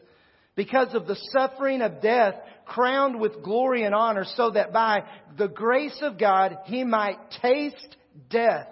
because 0.55 0.95
of 0.95 1.07
the 1.07 1.19
suffering 1.33 1.81
of 1.81 2.01
death, 2.01 2.35
crowned 2.67 3.21
with 3.21 3.43
glory 3.43 3.85
and 3.85 3.95
honor, 3.95 4.25
so 4.35 4.51
that 4.51 4.73
by 4.73 5.05
the 5.39 5.49
grace 5.49 5.99
of 6.03 6.19
God 6.19 6.59
he 6.65 6.85
might 6.85 7.19
taste 7.43 7.97
death 8.29 8.69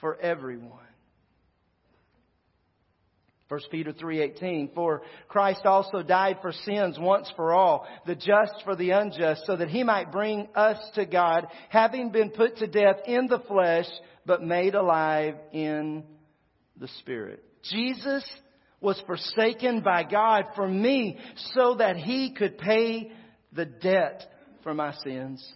for 0.00 0.16
everyone. 0.20 0.78
1 3.52 3.60
Peter 3.70 3.92
3:18 3.92 4.74
For 4.74 5.02
Christ 5.28 5.66
also 5.66 6.02
died 6.02 6.38
for 6.40 6.52
sins 6.52 6.98
once 6.98 7.30
for 7.36 7.52
all 7.52 7.86
the 8.06 8.14
just 8.14 8.62
for 8.64 8.74
the 8.74 8.92
unjust 8.92 9.42
so 9.44 9.56
that 9.56 9.68
he 9.68 9.84
might 9.84 10.10
bring 10.10 10.48
us 10.54 10.78
to 10.94 11.04
God 11.04 11.46
having 11.68 12.08
been 12.08 12.30
put 12.30 12.56
to 12.56 12.66
death 12.66 13.00
in 13.06 13.26
the 13.26 13.40
flesh 13.40 13.84
but 14.24 14.42
made 14.42 14.74
alive 14.74 15.34
in 15.52 16.02
the 16.78 16.88
spirit. 17.00 17.44
Jesus 17.70 18.24
was 18.82 19.00
forsaken 19.06 19.80
by 19.80 20.02
God 20.02 20.46
for 20.54 20.68
me 20.68 21.18
so 21.54 21.76
that 21.76 21.96
he 21.96 22.32
could 22.32 22.58
pay 22.58 23.12
the 23.52 23.64
debt 23.64 24.26
for 24.62 24.74
my 24.74 24.92
sins. 25.04 25.46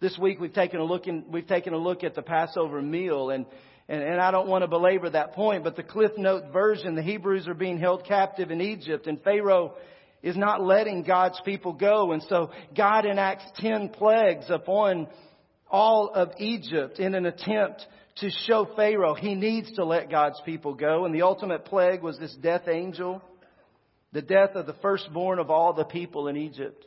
This 0.00 0.16
week 0.18 0.40
we've 0.40 0.52
taken 0.52 0.80
a 0.80 0.84
look 0.84 1.06
in, 1.06 1.24
we've 1.30 1.46
taken 1.46 1.72
a 1.72 1.78
look 1.78 2.04
at 2.04 2.14
the 2.14 2.22
Passover 2.22 2.80
meal 2.80 3.30
and, 3.30 3.46
and, 3.88 4.02
and 4.02 4.20
I 4.20 4.30
don't 4.30 4.48
want 4.48 4.62
to 4.62 4.68
belabor 4.68 5.10
that 5.10 5.32
point, 5.32 5.64
but 5.64 5.76
the 5.76 5.82
Cliff 5.82 6.12
Note 6.16 6.52
version, 6.52 6.94
the 6.94 7.02
Hebrews 7.02 7.48
are 7.48 7.54
being 7.54 7.78
held 7.78 8.04
captive 8.04 8.50
in 8.50 8.60
Egypt 8.60 9.06
and 9.06 9.20
Pharaoh 9.22 9.74
is 10.22 10.36
not 10.36 10.62
letting 10.62 11.02
God's 11.02 11.40
people 11.44 11.72
go. 11.72 12.12
And 12.12 12.22
so 12.28 12.50
God 12.76 13.06
enacts 13.06 13.44
ten 13.60 13.88
plagues 13.88 14.46
upon 14.48 15.08
all 15.68 16.10
of 16.14 16.30
Egypt 16.38 16.98
in 16.98 17.14
an 17.14 17.26
attempt 17.26 17.86
to 18.16 18.30
show 18.46 18.66
Pharaoh 18.76 19.14
he 19.14 19.34
needs 19.34 19.72
to 19.72 19.84
let 19.84 20.10
God's 20.10 20.40
people 20.44 20.74
go. 20.74 21.04
And 21.04 21.14
the 21.14 21.22
ultimate 21.22 21.64
plague 21.66 22.02
was 22.02 22.18
this 22.18 22.34
death 22.36 22.66
angel, 22.68 23.22
the 24.12 24.22
death 24.22 24.50
of 24.54 24.66
the 24.66 24.76
firstborn 24.80 25.38
of 25.38 25.50
all 25.50 25.74
the 25.74 25.84
people 25.84 26.28
in 26.28 26.36
Egypt. 26.36 26.84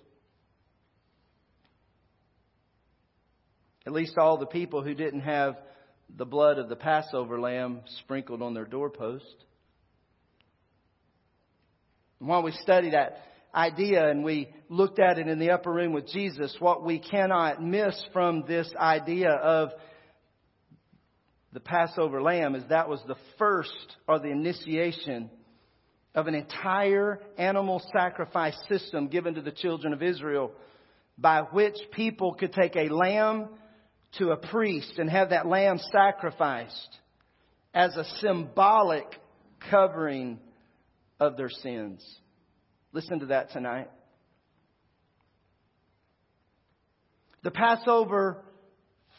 At 3.85 3.93
least 3.93 4.17
all 4.17 4.37
the 4.37 4.45
people 4.45 4.83
who 4.83 4.93
didn't 4.93 5.21
have 5.21 5.57
the 6.15 6.25
blood 6.25 6.57
of 6.57 6.69
the 6.69 6.75
Passover 6.75 7.39
lamb 7.39 7.81
sprinkled 8.01 8.41
on 8.41 8.53
their 8.53 8.65
doorpost. 8.65 9.45
And 12.19 12.27
while 12.27 12.43
we 12.43 12.51
study 12.51 12.91
that 12.91 13.21
idea 13.53 14.09
and 14.09 14.23
we 14.23 14.49
looked 14.67 14.99
at 14.99 15.19
it 15.19 15.27
in 15.27 15.39
the 15.39 15.51
upper 15.51 15.71
room 15.71 15.93
with 15.93 16.07
Jesus, 16.07 16.55
what 16.59 16.83
we 16.83 16.99
cannot 16.99 17.63
miss 17.63 17.99
from 18.11 18.43
this 18.47 18.71
idea 18.77 19.29
of 19.29 19.69
the 21.51 21.59
Passover 21.59 22.21
lamb 22.21 22.55
is 22.55 22.63
that 22.69 22.89
was 22.89 23.01
the 23.07 23.17
first 23.37 23.95
or 24.07 24.19
the 24.19 24.29
initiation 24.29 25.29
of 26.13 26.27
an 26.27 26.35
entire 26.35 27.19
animal 27.37 27.81
sacrifice 27.93 28.57
system 28.67 29.07
given 29.07 29.35
to 29.35 29.41
the 29.41 29.51
children 29.51 29.93
of 29.93 30.03
Israel 30.03 30.51
by 31.17 31.41
which 31.41 31.75
people 31.91 32.33
could 32.33 32.53
take 32.53 32.75
a 32.75 32.93
lamb 32.93 33.49
to 34.17 34.31
a 34.31 34.37
priest 34.37 34.93
and 34.97 35.09
have 35.09 35.29
that 35.29 35.47
lamb 35.47 35.79
sacrificed 35.91 36.97
as 37.73 37.95
a 37.95 38.03
symbolic 38.19 39.05
covering 39.69 40.39
of 41.19 41.37
their 41.37 41.49
sins. 41.49 42.03
Listen 42.91 43.19
to 43.19 43.27
that 43.27 43.51
tonight. 43.51 43.89
The 47.43 47.51
Passover 47.51 48.43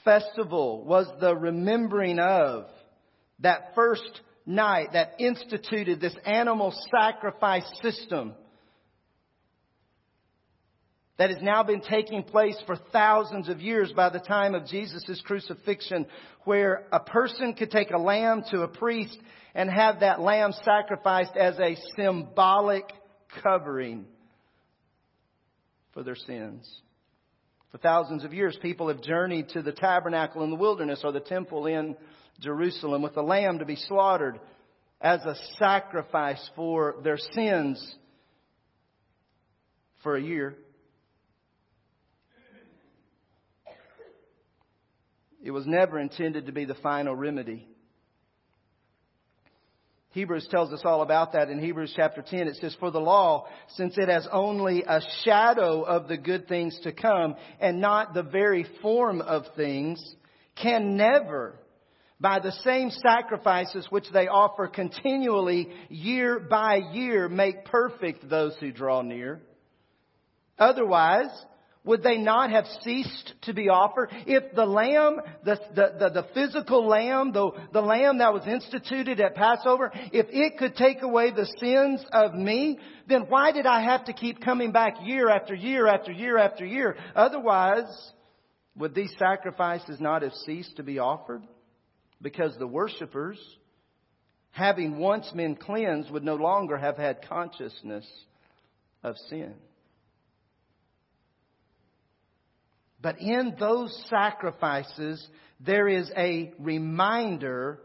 festival 0.05 0.85
was 0.85 1.07
the 1.21 1.37
remembering 1.37 2.19
of 2.19 2.67
that 3.41 3.75
first 3.75 4.21
night 4.47 4.89
that 4.93 5.15
instituted 5.19 6.01
this 6.01 6.15
animal 6.25 6.75
sacrifice 6.91 7.69
system 7.83 8.35
that 11.21 11.29
has 11.29 11.43
now 11.43 11.63
been 11.63 11.83
taking 11.83 12.23
place 12.23 12.57
for 12.65 12.77
thousands 12.93 13.51
of 13.51 13.61
years 13.61 13.93
by 13.93 14.09
the 14.09 14.19
time 14.19 14.55
of 14.55 14.67
Jesus' 14.67 15.23
crucifixion, 15.27 16.07
where 16.45 16.87
a 16.93 17.01
person 17.01 17.53
could 17.53 17.71
take 17.71 17.91
a 17.91 17.99
lamb 17.99 18.43
to 18.51 18.63
a 18.63 18.69
priest 18.69 19.19
and 19.55 19.69
have 19.69 20.01
that 20.01 20.21
lamb 20.21 20.53
sacrificed 20.65 21.37
as 21.37 21.59
a 21.61 21.77
symbolic 21.95 22.85
covering 23.43 24.07
for 25.93 26.03
their 26.03 26.17
sins. 26.17 26.67
For 27.71 27.79
thousands 27.79 28.25
of 28.25 28.35
years, 28.35 28.59
people 28.61 28.89
have 28.89 29.01
journeyed 29.01 29.51
to 29.51 29.63
the 29.63 29.73
tabernacle 29.73 30.43
in 30.43 30.51
the 30.51 30.57
wilderness 30.57 31.03
or 31.05 31.13
the 31.13 31.21
temple 31.21 31.67
in 31.67 31.97
Jerusalem 32.41 33.03
with 33.03 33.15
the 33.15 33.23
lamb 33.23 33.61
to 33.61 33.65
be 33.65 33.77
slaughtered 33.77 34.41
as 35.01 35.21
a 35.21 35.37
sacrifice 35.59 36.51
for 36.57 36.97
their 37.05 37.19
sins 37.35 37.97
for 40.03 40.17
a 40.17 40.23
year. 40.23 40.57
It 45.43 45.53
was 45.53 45.67
never 45.67 45.99
intended 45.99 46.47
to 46.47 46.53
be 46.53 46.65
the 46.65 46.75
final 46.75 47.15
remedy. 47.15 47.67
Hebrews 50.13 50.49
tells 50.51 50.73
us 50.73 50.81
all 50.85 51.03
about 51.03 51.33
that 51.33 51.51
in 51.51 51.61
Hebrews 51.61 51.93
chapter 51.95 52.21
10. 52.21 52.49
It 52.49 52.57
says, 52.57 52.77
For 52.81 52.91
the 52.91 52.99
law, 52.99 53.47
since 53.77 53.97
it 53.97 54.09
has 54.09 54.27
only 54.33 54.83
a 54.83 55.01
shadow 55.25 55.83
of 55.83 56.09
the 56.09 56.17
good 56.17 56.49
things 56.49 56.77
to 56.83 56.93
come 56.93 57.37
and 57.61 57.81
not 57.81 58.13
the 58.13 58.25
very 58.25 58.67
form 58.83 59.21
of 59.21 59.45
things, 59.55 60.03
can 60.61 60.97
never, 60.97 61.55
by 62.21 62.41
the 62.41 62.51
same 62.65 62.91
sacrifices 62.91 63.87
which 63.91 64.07
they 64.13 64.27
offer 64.27 64.67
continually 64.67 65.69
year 65.89 66.41
by 66.41 66.81
year, 66.93 67.29
make 67.29 67.65
perfect 67.67 68.29
those 68.29 68.57
who 68.59 68.73
draw 68.73 69.03
near. 69.03 69.41
Otherwise, 70.59 71.31
would 71.83 72.03
they 72.03 72.19
not 72.19 72.51
have 72.51 72.67
ceased 72.83 73.35
to 73.43 73.55
be 73.55 73.71
offered? 73.71 74.11
If 74.27 74.55
the 74.55 74.67
lamb, 74.67 75.21
the, 75.45 75.59
the, 75.75 75.95
the, 75.99 76.11
the, 76.11 76.27
physical 76.35 76.87
lamb, 76.87 77.33
the, 77.33 77.51
the 77.73 77.81
lamb 77.81 78.19
that 78.19 78.35
was 78.35 78.47
instituted 78.47 79.19
at 79.19 79.35
Passover, 79.35 79.91
if 80.13 80.27
it 80.29 80.59
could 80.59 80.77
take 80.77 81.01
away 81.01 81.31
the 81.31 81.47
sins 81.59 82.05
of 82.13 82.35
me, 82.35 82.79
then 83.09 83.23
why 83.29 83.53
did 83.53 83.65
I 83.65 83.83
have 83.83 84.05
to 84.07 84.13
keep 84.13 84.43
coming 84.43 84.73
back 84.73 84.97
year 85.03 85.31
after 85.31 85.55
year 85.55 85.87
after 85.87 86.13
year 86.13 86.37
after 86.37 86.67
year? 86.67 86.97
Otherwise, 87.17 88.13
would 88.77 88.95
these 88.95 89.15
sacrifices 89.19 90.01
not 90.01 90.21
have 90.21 90.35
ceased 90.45 90.77
to 90.77 90.83
be 90.83 90.99
offered? 90.99 91.43
Because 92.21 92.55
the 92.59 92.67
worshippers, 92.67 93.39
having 94.51 94.99
once 94.99 95.31
been 95.31 95.57
cleansed, 95.57 96.11
would 96.11 96.25
no 96.25 96.37
longer 96.37 96.77
have 96.77 96.99
had 96.99 97.27
consciousness 97.27 98.07
of 99.03 99.17
sin. 99.31 99.55
But 103.03 103.21
in 103.21 103.57
those 103.59 104.07
sacrifices, 104.11 105.27
there 105.59 105.89
is 105.89 106.11
a 106.17 106.53
reminder 106.59 107.81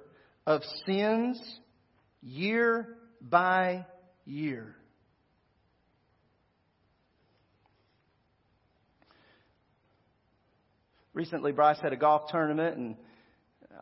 of 0.45 0.61
sins 0.85 1.41
year 2.21 2.97
by 3.21 3.85
year. 4.25 4.75
Recently, 11.13 11.53
Bryce 11.53 11.79
had 11.81 11.93
a 11.93 11.97
golf 11.97 12.29
tournament, 12.29 12.75
and 12.75 12.97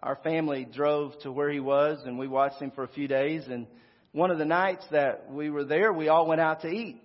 our 0.03 0.17
family 0.23 0.65
drove 0.71 1.17
to 1.21 1.31
where 1.31 1.49
he 1.49 1.59
was, 1.59 1.99
and 2.05 2.19
we 2.19 2.27
watched 2.27 2.61
him 2.61 2.69
for 2.69 2.83
a 2.83 2.87
few 2.87 3.07
days. 3.07 3.45
And 3.49 3.65
one 4.11 4.29
of 4.29 4.37
the 4.37 4.45
nights 4.45 4.85
that 4.91 5.31
we 5.31 5.49
were 5.49 5.63
there, 5.63 5.91
we 5.91 6.09
all 6.09 6.27
went 6.27 6.41
out 6.41 6.61
to 6.61 6.67
eat 6.67 7.01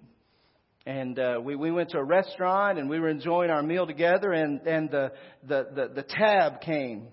and 0.88 1.18
uh, 1.18 1.38
we 1.42 1.54
we 1.54 1.70
went 1.70 1.90
to 1.90 1.98
a 1.98 2.02
restaurant 2.02 2.78
and 2.78 2.88
we 2.88 2.98
were 2.98 3.10
enjoying 3.10 3.50
our 3.50 3.62
meal 3.62 3.86
together 3.86 4.32
and 4.32 4.66
and 4.66 4.90
the 4.90 5.12
the 5.46 5.68
the, 5.74 5.88
the 5.96 6.02
tab 6.02 6.62
came. 6.62 7.08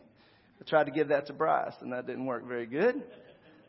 I 0.61 0.63
tried 0.63 0.85
to 0.85 0.91
give 0.91 1.09
that 1.09 1.27
to 1.27 1.33
Bryce 1.33 1.73
and 1.81 1.91
that 1.91 2.07
didn't 2.07 2.25
work 2.25 2.47
very 2.47 2.67
good. 2.67 3.03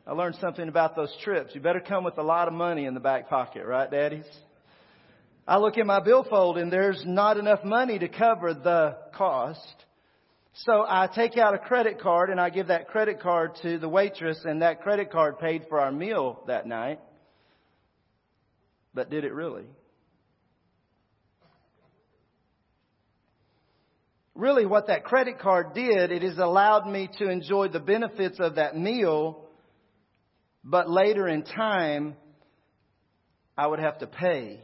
I 0.06 0.12
learned 0.12 0.36
something 0.40 0.68
about 0.68 0.94
those 0.94 1.12
trips. 1.24 1.56
You 1.56 1.60
better 1.60 1.80
come 1.80 2.04
with 2.04 2.18
a 2.18 2.22
lot 2.22 2.46
of 2.46 2.54
money 2.54 2.84
in 2.84 2.94
the 2.94 3.00
back 3.00 3.28
pocket, 3.28 3.66
right, 3.66 3.90
daddies? 3.90 4.26
I 5.48 5.58
look 5.58 5.76
in 5.76 5.88
my 5.88 5.98
billfold 5.98 6.56
and 6.56 6.72
there's 6.72 7.02
not 7.04 7.36
enough 7.36 7.64
money 7.64 7.98
to 7.98 8.08
cover 8.08 8.54
the 8.54 8.96
cost. 9.16 9.74
So 10.66 10.84
I 10.86 11.08
take 11.12 11.36
out 11.36 11.54
a 11.54 11.58
credit 11.58 12.00
card 12.00 12.30
and 12.30 12.40
I 12.40 12.50
give 12.50 12.68
that 12.68 12.86
credit 12.86 13.20
card 13.20 13.56
to 13.62 13.78
the 13.78 13.88
waitress 13.88 14.38
and 14.44 14.62
that 14.62 14.82
credit 14.82 15.10
card 15.10 15.40
paid 15.40 15.64
for 15.68 15.80
our 15.80 15.90
meal 15.90 16.44
that 16.46 16.64
night. 16.64 17.00
But 18.94 19.10
did 19.10 19.24
it 19.24 19.34
really? 19.34 19.64
Really 24.36 24.66
what 24.66 24.88
that 24.88 25.04
credit 25.04 25.38
card 25.38 25.74
did, 25.74 26.12
it 26.12 26.22
has 26.22 26.38
allowed 26.38 26.86
me 26.86 27.08
to 27.18 27.28
enjoy 27.28 27.68
the 27.68 27.80
benefits 27.80 28.38
of 28.38 28.56
that 28.56 28.76
meal, 28.76 29.44
but 30.62 30.90
later 30.90 31.26
in 31.26 31.42
time, 31.42 32.16
I 33.56 33.66
would 33.66 33.78
have 33.78 33.98
to 33.98 34.06
pay 34.06 34.60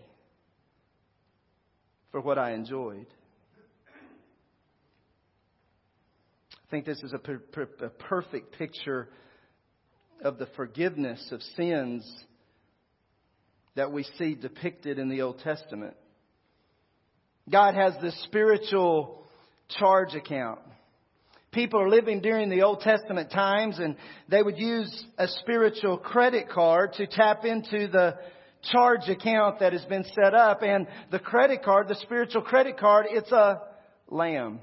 for 2.11 2.21
what 2.21 2.39
I 2.39 2.53
enjoyed. 2.53 3.07
I 6.55 6.71
think 6.71 6.85
this 6.85 7.03
is 7.03 7.13
a, 7.13 7.19
per- 7.19 7.39
per- 7.39 7.69
a 7.81 7.89
perfect 7.89 8.59
picture 8.59 9.09
of 10.23 10.39
the 10.39 10.47
forgiveness 10.57 11.27
of 11.33 11.43
sins 11.57 12.05
that 13.75 13.93
we 13.93 14.05
see 14.19 14.35
depicted 14.35 14.99
in 14.99 15.09
the 15.09 15.23
Old 15.23 15.41
Testament. 15.41 15.97
God 17.51 17.75
has 17.75 17.95
this 18.01 18.19
spiritual 18.25 19.22
charge 19.79 20.15
account. 20.15 20.61
People 21.53 21.81
are 21.81 21.89
living 21.89 22.21
during 22.21 22.49
the 22.49 22.63
Old 22.63 22.81
Testament 22.81 23.31
times 23.31 23.79
and 23.79 23.97
they 24.29 24.43
would 24.43 24.59
use 24.59 25.05
a 25.19 25.29
spiritual 25.29 25.99
credit 25.99 26.49
card 26.49 26.95
to 26.95 27.07
tap 27.07 27.45
into 27.45 27.89
the 27.89 28.17
charge 28.71 29.09
account 29.09 29.61
that 29.61 29.73
has 29.73 29.85
been 29.85 30.05
set 30.15 30.35
up 30.35 30.63
and 30.63 30.87
the 31.11 31.19
credit 31.19 31.63
card, 31.63 31.89
the 31.89 31.97
spiritual 31.97 32.43
credit 32.43 32.79
card, 32.79 33.07
it's 33.11 33.33
a 33.33 33.61
lamb. 34.09 34.61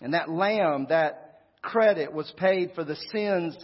And 0.00 0.14
that 0.14 0.28
lamb, 0.28 0.86
that 0.88 1.42
credit 1.62 2.12
was 2.12 2.32
paid 2.36 2.72
for 2.74 2.84
the 2.84 2.96
sins 3.12 3.56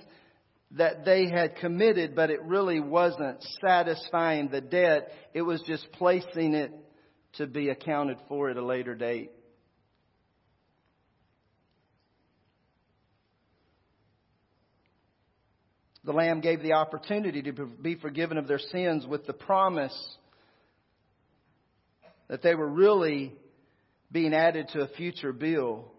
that 0.73 1.05
they 1.05 1.29
had 1.29 1.57
committed, 1.57 2.15
but 2.15 2.31
it 2.31 2.43
really 2.43 2.79
wasn't 2.81 3.45
satisfying 3.61 4.49
the 4.49 4.61
debt. 4.61 5.11
It 5.35 5.43
was 5.43 5.61
just 5.67 5.91
placing 5.93 6.55
it 6.55 6.73
to 7.35 7.47
be 7.47 7.69
accounted 7.69 8.19
for 8.29 8.51
at 8.51 8.57
a 8.57 8.65
later 8.65 8.95
date. 8.95 9.31
The 16.05 16.13
Lamb 16.13 16.41
gave 16.41 16.63
the 16.63 16.73
opportunity 16.73 17.43
to 17.43 17.53
be 17.53 17.95
forgiven 17.95 18.39
of 18.39 18.49
their 18.49 18.59
sins 18.59 19.07
with 19.07 19.27
the 19.27 19.35
promise 19.35 19.95
that 22.29 22.43
they 22.43 22.55
were 22.55 22.69
really 22.69 23.35
being 24.11 24.33
added 24.33 24.69
to 24.73 24.81
a 24.81 24.89
future 24.89 25.33
bill. 25.33 25.93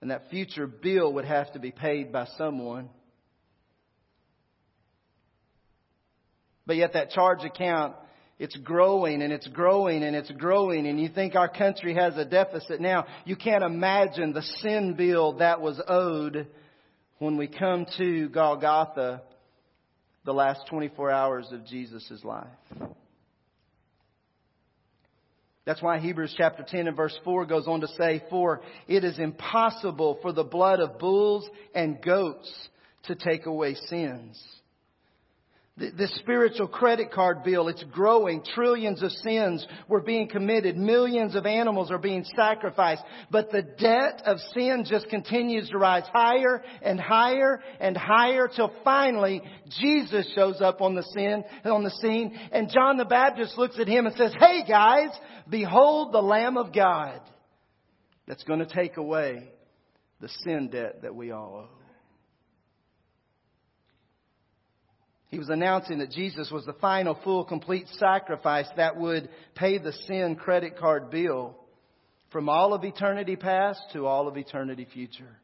And 0.00 0.10
that 0.10 0.30
future 0.30 0.66
bill 0.66 1.12
would 1.14 1.24
have 1.24 1.52
to 1.54 1.58
be 1.58 1.72
paid 1.72 2.12
by 2.12 2.26
someone. 2.38 2.88
But 6.64 6.76
yet 6.76 6.92
that 6.92 7.10
charge 7.10 7.44
account 7.44 7.96
it's 8.38 8.56
growing 8.56 9.22
and 9.22 9.32
it's 9.32 9.48
growing 9.48 10.02
and 10.02 10.14
it's 10.14 10.30
growing 10.32 10.86
and 10.86 11.00
you 11.00 11.08
think 11.08 11.34
our 11.34 11.48
country 11.48 11.94
has 11.94 12.16
a 12.16 12.24
deficit 12.24 12.80
now. 12.80 13.06
You 13.24 13.36
can't 13.36 13.64
imagine 13.64 14.32
the 14.32 14.42
sin 14.42 14.94
bill 14.94 15.38
that 15.38 15.60
was 15.60 15.80
owed 15.88 16.46
when 17.18 17.38
we 17.38 17.46
come 17.48 17.86
to 17.96 18.28
Golgotha 18.28 19.22
the 20.24 20.34
last 20.34 20.66
24 20.68 21.10
hours 21.10 21.48
of 21.52 21.64
Jesus' 21.64 22.20
life. 22.24 22.46
That's 25.64 25.82
why 25.82 25.98
Hebrews 25.98 26.34
chapter 26.36 26.64
10 26.66 26.86
and 26.88 26.96
verse 26.96 27.18
4 27.24 27.46
goes 27.46 27.66
on 27.66 27.80
to 27.80 27.88
say, 27.98 28.22
For 28.30 28.60
it 28.86 29.02
is 29.02 29.18
impossible 29.18 30.18
for 30.22 30.32
the 30.32 30.44
blood 30.44 30.78
of 30.78 30.98
bulls 30.98 31.48
and 31.74 32.00
goats 32.00 32.52
to 33.04 33.16
take 33.16 33.46
away 33.46 33.74
sins. 33.88 34.40
The 35.78 36.08
spiritual 36.20 36.68
credit 36.68 37.12
card 37.12 37.44
bill, 37.44 37.68
it's 37.68 37.84
growing. 37.92 38.42
Trillions 38.54 39.02
of 39.02 39.12
sins 39.12 39.66
were 39.88 40.00
being 40.00 40.26
committed. 40.26 40.74
Millions 40.74 41.34
of 41.34 41.44
animals 41.44 41.90
are 41.90 41.98
being 41.98 42.24
sacrificed. 42.34 43.02
But 43.30 43.50
the 43.50 43.60
debt 43.60 44.22
of 44.24 44.38
sin 44.54 44.86
just 44.88 45.10
continues 45.10 45.68
to 45.68 45.76
rise 45.76 46.04
higher 46.14 46.62
and 46.80 46.98
higher 46.98 47.60
and 47.78 47.94
higher 47.94 48.48
till 48.48 48.72
finally 48.84 49.42
Jesus 49.78 50.32
shows 50.34 50.62
up 50.62 50.80
on 50.80 50.94
the 50.94 51.02
sin, 51.02 51.44
on 51.66 51.84
the 51.84 51.90
scene. 51.90 52.34
And 52.52 52.70
John 52.70 52.96
the 52.96 53.04
Baptist 53.04 53.58
looks 53.58 53.78
at 53.78 53.86
him 53.86 54.06
and 54.06 54.16
says, 54.16 54.32
Hey 54.40 54.64
guys, 54.66 55.10
behold 55.46 56.14
the 56.14 56.22
Lamb 56.22 56.56
of 56.56 56.72
God 56.72 57.20
that's 58.26 58.44
going 58.44 58.60
to 58.60 58.66
take 58.66 58.96
away 58.96 59.50
the 60.22 60.30
sin 60.42 60.70
debt 60.70 61.02
that 61.02 61.14
we 61.14 61.32
all 61.32 61.68
owe. 61.68 61.75
He 65.36 65.38
was 65.38 65.50
announcing 65.50 65.98
that 65.98 66.12
Jesus 66.12 66.50
was 66.50 66.64
the 66.64 66.72
final, 66.72 67.14
full, 67.22 67.44
complete 67.44 67.86
sacrifice 67.98 68.64
that 68.78 68.96
would 68.96 69.28
pay 69.54 69.76
the 69.76 69.92
sin 69.92 70.34
credit 70.34 70.78
card 70.78 71.10
bill 71.10 71.54
from 72.32 72.48
all 72.48 72.72
of 72.72 72.84
eternity 72.84 73.36
past 73.36 73.78
to 73.92 74.06
all 74.06 74.28
of 74.28 74.38
eternity 74.38 74.86
future. 74.90 75.36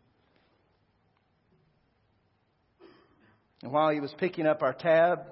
And 3.62 3.70
while 3.70 3.90
he 3.90 4.00
was 4.00 4.14
picking 4.16 4.46
up 4.46 4.62
our 4.62 4.72
tab 4.72 5.26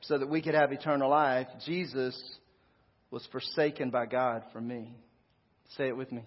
so 0.00 0.18
that 0.18 0.28
we 0.28 0.42
could 0.42 0.54
have 0.54 0.72
eternal 0.72 1.08
life, 1.08 1.46
Jesus 1.64 2.20
was 3.12 3.24
forsaken 3.30 3.90
by 3.90 4.06
God 4.06 4.42
for 4.52 4.60
me. 4.60 4.96
Say 5.76 5.86
it 5.86 5.96
with 5.96 6.10
me. 6.10 6.24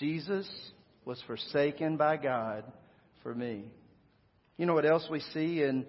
Jesus 0.00 0.48
was 1.04 1.22
forsaken 1.26 1.98
by 1.98 2.16
God 2.16 2.64
for 3.22 3.34
me. 3.34 3.66
You 4.56 4.64
know 4.64 4.72
what 4.72 4.86
else 4.86 5.06
we 5.10 5.20
see 5.34 5.62
in 5.62 5.84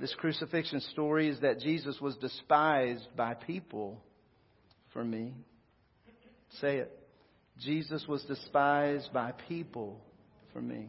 this 0.00 0.14
crucifixion 0.18 0.80
story 0.92 1.28
is 1.28 1.40
that 1.40 1.60
Jesus 1.60 2.00
was 2.00 2.16
despised 2.16 3.06
by 3.16 3.34
people 3.34 4.02
for 4.92 5.04
me. 5.04 5.34
Say 6.60 6.78
it. 6.78 6.98
Jesus 7.60 8.04
was 8.08 8.22
despised 8.24 9.12
by 9.12 9.32
people 9.48 10.00
for 10.52 10.60
me. 10.60 10.88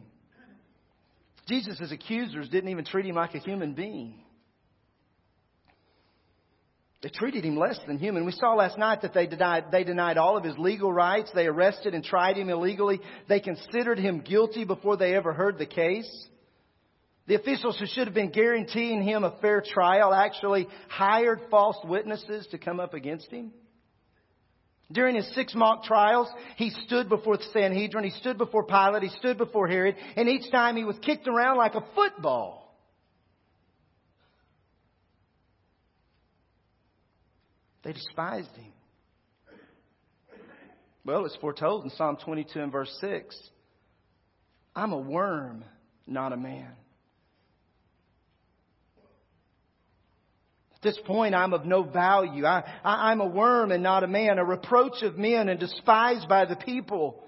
Jesus' 1.48 1.90
accusers 1.90 2.48
didn't 2.48 2.70
even 2.70 2.84
treat 2.84 3.06
him 3.06 3.16
like 3.16 3.34
a 3.34 3.38
human 3.38 3.74
being. 3.74 4.14
They 7.02 7.08
treated 7.08 7.44
him 7.44 7.56
less 7.56 7.78
than 7.86 7.98
human. 7.98 8.26
We 8.26 8.32
saw 8.32 8.54
last 8.54 8.76
night 8.78 9.02
that 9.02 9.14
they 9.14 9.26
denied, 9.26 9.66
they 9.72 9.84
denied 9.84 10.18
all 10.18 10.36
of 10.36 10.44
his 10.44 10.56
legal 10.58 10.92
rights. 10.92 11.30
They 11.34 11.46
arrested 11.46 11.94
and 11.94 12.04
tried 12.04 12.36
him 12.36 12.50
illegally. 12.50 13.00
They 13.26 13.40
considered 13.40 13.98
him 13.98 14.20
guilty 14.20 14.64
before 14.64 14.98
they 14.98 15.14
ever 15.16 15.32
heard 15.32 15.58
the 15.58 15.66
case. 15.66 16.10
The 17.30 17.36
officials 17.36 17.78
who 17.78 17.86
should 17.86 18.08
have 18.08 18.14
been 18.14 18.32
guaranteeing 18.32 19.04
him 19.04 19.22
a 19.22 19.38
fair 19.40 19.62
trial 19.64 20.12
actually 20.12 20.66
hired 20.88 21.40
false 21.48 21.76
witnesses 21.84 22.48
to 22.50 22.58
come 22.58 22.80
up 22.80 22.92
against 22.92 23.30
him. 23.30 23.52
During 24.90 25.14
his 25.14 25.32
six 25.32 25.54
mock 25.54 25.84
trials, 25.84 26.26
he 26.56 26.70
stood 26.88 27.08
before 27.08 27.36
the 27.36 27.44
Sanhedrin, 27.52 28.02
he 28.02 28.18
stood 28.18 28.36
before 28.36 28.64
Pilate, 28.64 29.04
he 29.04 29.16
stood 29.20 29.38
before 29.38 29.68
Herod, 29.68 29.94
and 30.16 30.28
each 30.28 30.50
time 30.50 30.74
he 30.74 30.82
was 30.82 30.98
kicked 31.02 31.28
around 31.28 31.56
like 31.56 31.76
a 31.76 31.84
football. 31.94 32.76
They 37.84 37.92
despised 37.92 38.50
him. 38.56 38.72
Well, 41.04 41.26
it's 41.26 41.36
foretold 41.36 41.84
in 41.84 41.90
Psalm 41.90 42.16
22 42.24 42.58
and 42.58 42.72
verse 42.72 42.92
6. 43.00 43.36
I'm 44.74 44.90
a 44.90 44.98
worm, 44.98 45.64
not 46.08 46.32
a 46.32 46.36
man. 46.36 46.72
At 50.80 50.94
this 50.94 50.98
point, 51.04 51.34
I'm 51.34 51.52
of 51.52 51.66
no 51.66 51.82
value. 51.82 52.46
I, 52.46 52.64
I, 52.82 53.10
I'm 53.10 53.20
a 53.20 53.26
worm 53.26 53.70
and 53.70 53.82
not 53.82 54.02
a 54.02 54.06
man, 54.06 54.38
a 54.38 54.44
reproach 54.44 55.02
of 55.02 55.18
men 55.18 55.50
and 55.50 55.60
despised 55.60 56.26
by 56.26 56.46
the 56.46 56.56
people. 56.56 57.22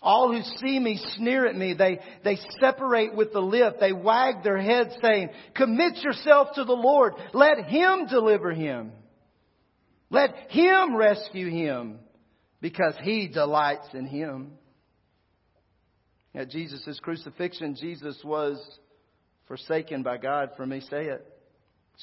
All 0.00 0.32
who 0.32 0.40
see 0.58 0.78
me 0.78 1.00
sneer 1.16 1.48
at 1.48 1.56
me. 1.56 1.74
They, 1.74 1.98
they 2.22 2.38
separate 2.60 3.16
with 3.16 3.32
the 3.32 3.40
lip. 3.40 3.78
They 3.80 3.92
wag 3.92 4.44
their 4.44 4.58
heads 4.58 4.94
saying, 5.02 5.30
commit 5.56 5.96
yourself 5.96 6.50
to 6.54 6.62
the 6.62 6.72
Lord. 6.72 7.14
Let 7.34 7.64
Him 7.64 8.06
deliver 8.06 8.52
him. 8.52 8.92
Let 10.08 10.32
Him 10.50 10.94
rescue 10.94 11.50
him 11.50 11.98
because 12.60 12.94
He 13.02 13.26
delights 13.26 13.88
in 13.92 14.06
Him. 14.06 14.52
At 16.32 16.50
Jesus' 16.50 17.00
crucifixion, 17.02 17.74
Jesus 17.74 18.20
was 18.22 18.64
forsaken 19.48 20.04
by 20.04 20.18
God 20.18 20.50
for 20.56 20.64
me. 20.64 20.80
Say 20.88 21.06
it. 21.06 21.26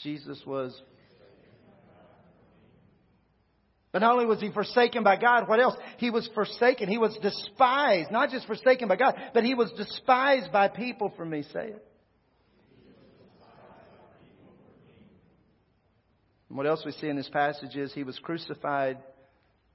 Jesus 0.01 0.41
was. 0.45 0.79
But 3.91 4.01
not 4.01 4.13
only 4.13 4.25
was 4.25 4.41
he 4.41 4.51
forsaken 4.51 5.03
by 5.03 5.17
God, 5.17 5.47
what 5.47 5.60
else? 5.60 5.75
He 5.97 6.10
was 6.10 6.27
forsaken. 6.34 6.89
He 6.89 6.97
was 6.97 7.15
despised. 7.21 8.10
Not 8.12 8.32
just 8.32 8.47
forsaken 8.47 8.88
by 8.88 8.95
God, 8.95 9.15
but 9.36 9.43
he 9.43 9.53
was 9.53 9.71
despised 9.77 10.51
by 10.51 10.67
people 10.67 11.13
for 11.15 11.23
me. 11.23 11.43
Say 11.53 11.67
it. 11.67 11.86
And 16.49 16.58
what 16.58 16.65
else 16.65 16.84
we 16.86 16.91
see 16.93 17.08
in 17.08 17.15
this 17.15 17.29
passage 17.29 17.75
is 17.75 17.93
he 17.93 18.03
was 18.03 18.17
crucified 18.19 18.97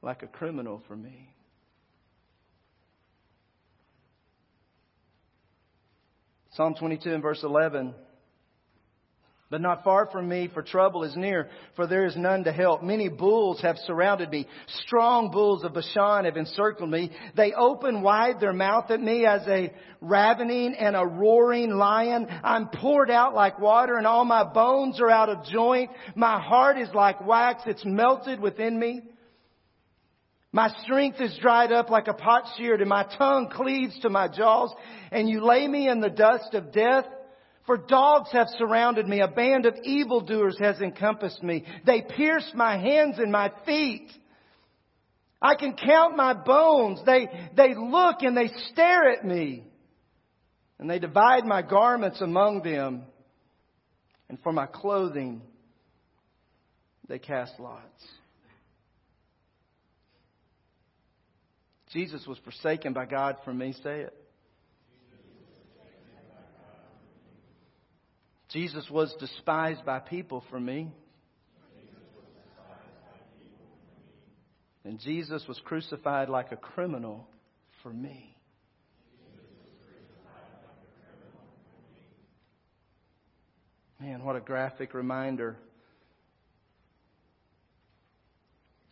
like 0.03 0.23
a 0.23 0.27
criminal 0.27 0.83
for 0.89 0.97
me. 0.97 1.33
Psalm 6.53 6.75
22 6.75 7.15
and 7.15 7.23
verse 7.23 7.43
11. 7.45 7.95
But 9.51 9.63
not 9.63 9.83
far 9.83 10.07
from 10.13 10.29
me, 10.29 10.51
for 10.53 10.63
trouble 10.63 11.05
is 11.05 11.17
near, 11.17 11.49
for 11.75 11.87
there 11.87 12.05
is 12.05 12.15
none 12.17 12.45
to 12.45 12.53
help. 12.53 12.83
Many 12.83 13.09
bulls 13.09 13.63
have 13.63 13.79
surrounded 13.87 14.31
me. 14.31 14.47
Strong 14.85 15.31
bulls 15.31 15.65
of 15.65 15.73
Bashan 15.73 16.27
have 16.27 16.37
encircled 16.37 16.91
me. 16.91 17.11
They 17.35 17.55
open 17.55 18.03
wide 18.03 18.41
their 18.41 18.53
mouth 18.53 18.91
at 18.91 19.01
me 19.01 19.25
as 19.25 19.49
a 19.49 19.73
ravening 20.03 20.75
and 20.79 20.95
a 20.95 21.07
roaring 21.07 21.71
lion. 21.71 22.27
I'm 22.45 22.69
poured 22.69 23.11
out 23.11 23.35
like 23.35 23.59
water 23.59 23.97
and 23.97 24.07
all 24.07 24.27
my 24.27 24.45
bones 24.45 25.01
are 25.01 25.11
out 25.11 25.31
of 25.31 25.47
joint. 25.47 25.93
My 26.15 26.39
heart 26.39 26.77
is 26.77 26.91
like 26.95 27.27
wax. 27.27 27.63
It's 27.65 27.87
melted 27.87 28.41
within 28.41 28.79
me. 28.79 29.01
My 30.53 30.69
strength 30.83 31.23
is 31.23 31.39
dried 31.41 31.73
up 31.73 31.89
like 31.89 32.09
a 32.09 32.15
potsherd 32.15 32.81
and 32.81 32.89
my 32.89 33.05
tongue 33.17 33.49
cleaves 33.51 33.99
to 34.01 34.11
my 34.11 34.29
jaws. 34.29 34.75
And 35.11 35.27
you 35.27 35.43
lay 35.43 35.67
me 35.67 35.89
in 35.89 36.01
the 36.01 36.11
dust 36.11 36.53
of 36.53 36.71
death. 36.71 37.07
For 37.69 37.77
dogs 37.77 38.31
have 38.33 38.47
surrounded 38.57 39.07
me. 39.07 39.21
A 39.21 39.29
band 39.29 39.67
of 39.67 39.75
evildoers 39.85 40.57
has 40.59 40.81
encompassed 40.81 41.43
me. 41.43 41.67
They 41.85 42.01
pierce 42.01 42.51
my 42.55 42.79
hands 42.79 43.19
and 43.19 43.31
my 43.31 43.53
feet. 43.67 44.11
I 45.43 45.55
can 45.55 45.77
count 45.77 46.17
my 46.17 46.33
bones. 46.33 47.01
They, 47.05 47.29
they 47.55 47.75
look 47.75 48.23
and 48.23 48.35
they 48.35 48.49
stare 48.73 49.11
at 49.11 49.23
me. 49.23 49.65
And 50.79 50.89
they 50.89 50.99
divide 50.99 51.45
my 51.45 51.61
garments 51.61 52.23
among 52.23 52.63
them. 52.63 53.03
And 54.31 54.41
for 54.41 54.51
my 54.51 54.65
clothing, 54.65 55.43
they 57.07 57.19
cast 57.19 57.53
lots. 57.61 57.85
Jesus 61.93 62.27
was 62.27 62.39
forsaken 62.39 62.95
by 62.95 63.05
God 63.05 63.37
for 63.45 63.53
me. 63.53 63.75
Say 63.83 64.01
it. 64.01 64.18
Jesus 68.51 68.89
was 68.91 69.15
despised 69.21 69.85
by 69.85 69.99
people 69.99 70.43
for 70.51 70.59
me. 70.59 70.91
And 74.85 74.99
Jesus 75.01 75.45
was 75.47 75.61
crucified 75.65 76.31
like 76.31 76.51
a 76.51 76.57
criminal 76.57 77.27
for 77.83 77.93
me. 77.93 78.35
Man, 84.01 84.25
what 84.25 84.37
a 84.37 84.41
graphic 84.41 84.95
reminder 84.95 85.57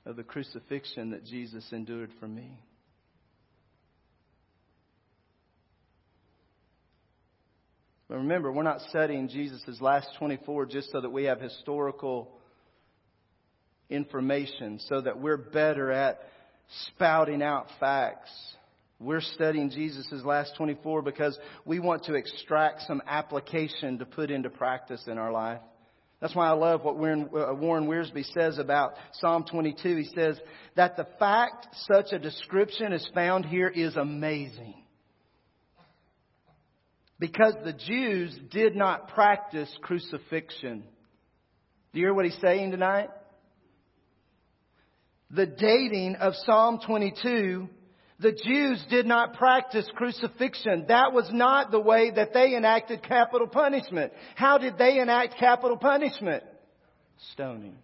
of 0.05 0.17
the 0.17 0.23
crucifixion 0.23 1.11
that 1.11 1.25
Jesus 1.25 1.65
endured 1.73 2.11
for 2.21 2.29
me. 2.29 2.59
But 8.17 8.23
remember, 8.23 8.51
we're 8.51 8.63
not 8.63 8.81
studying 8.89 9.29
Jesus' 9.29 9.79
last 9.79 10.09
24 10.19 10.65
just 10.65 10.91
so 10.91 11.03
that 11.03 11.11
we 11.11 11.25
have 11.25 11.39
historical 11.39 12.31
information, 13.91 14.81
so 14.89 15.03
that 15.03 15.21
we're 15.21 15.37
better 15.37 15.93
at 15.93 16.21
spouting 16.87 17.43
out 17.43 17.67
facts. 17.79 18.31
We're 18.99 19.21
studying 19.21 19.69
Jesus' 19.69 20.25
last 20.25 20.53
24 20.57 21.03
because 21.03 21.39
we 21.67 21.79
want 21.79 22.05
to 22.05 22.15
extract 22.15 22.85
some 22.87 23.03
application 23.07 23.99
to 23.99 24.07
put 24.07 24.31
into 24.31 24.49
practice 24.49 25.05
in 25.07 25.19
our 25.19 25.31
life. 25.31 25.61
That's 26.19 26.35
why 26.35 26.49
I 26.49 26.53
love 26.53 26.85
what 26.85 26.97
Warren 26.97 27.29
uh, 27.35 27.53
Wiersbe 27.53 28.25
says 28.33 28.57
about 28.59 28.95
Psalm 29.21 29.45
22. 29.45 29.95
He 29.95 30.11
says 30.19 30.41
that 30.75 30.97
the 30.97 31.07
fact 31.19 31.67
such 31.93 32.13
a 32.13 32.19
description 32.19 32.95
is 32.95 33.07
found 33.15 33.45
here 33.45 33.69
is 33.69 33.95
amazing 33.95 34.86
because 37.19 37.55
the 37.65 37.73
Jews 37.73 38.39
did 38.51 38.77
not 38.77 39.09
practice 39.09 39.71
crucifixion. 39.83 40.85
Do 41.93 42.01
you 42.01 42.07
hear 42.07 42.15
what 42.15 42.27
he's 42.27 42.39
saying 42.41 42.73
tonight? 42.73 43.09
The 45.31 45.47
dating 45.47 46.17
of 46.17 46.35
Psalm 46.45 46.79
22, 46.87 47.69
the 48.21 48.33
Jews 48.33 48.85
did 48.91 49.07
not 49.07 49.35
practice 49.35 49.89
crucifixion. 49.97 50.87
That 50.89 51.13
was 51.13 51.29
not 51.33 51.71
the 51.71 51.81
way 51.81 52.11
that 52.11 52.33
they 52.33 52.55
enacted 52.55 53.03
capital 53.03 53.47
punishment. 53.47 54.13
How 54.35 54.59
did 54.59 54.79
they 54.79 55.01
enact 55.01 55.39
capital 55.39 55.77
punishment? 55.77 56.45
Stoning. 57.33 57.77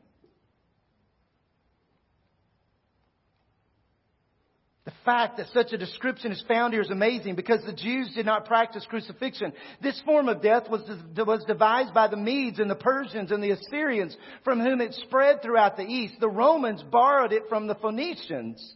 Fact 5.05 5.37
that 5.37 5.47
such 5.53 5.73
a 5.73 5.79
description 5.79 6.33
is 6.33 6.43
found 6.47 6.73
here 6.73 6.83
is 6.83 6.91
amazing 6.91 7.35
because 7.35 7.63
the 7.65 7.73
Jews 7.73 8.13
did 8.15 8.27
not 8.27 8.47
practice 8.47 8.87
crucifixion. 8.89 9.53
This 9.83 10.01
form 10.05 10.29
of 10.29 10.43
death 10.43 10.69
was, 10.69 10.83
was 11.17 11.45
devised 11.47 11.95
by 11.95 12.09
the 12.09 12.17
Medes 12.17 12.59
and 12.59 12.71
the 12.71 12.75
Persians 12.75 13.31
and 13.31 13.43
the 13.43 13.51
Assyrians 13.51 14.17
from 14.45 14.61
whom 14.61 14.81
it 14.81 14.95
spread 14.95 15.43
throughout 15.43 15.77
the 15.77 15.85
East. 15.85 16.15
The 16.21 16.29
Romans 16.29 16.83
borrowed 16.83 17.33
it 17.33 17.45
from 17.49 17.67
the 17.67 17.75
Phoenicians. 17.75 18.75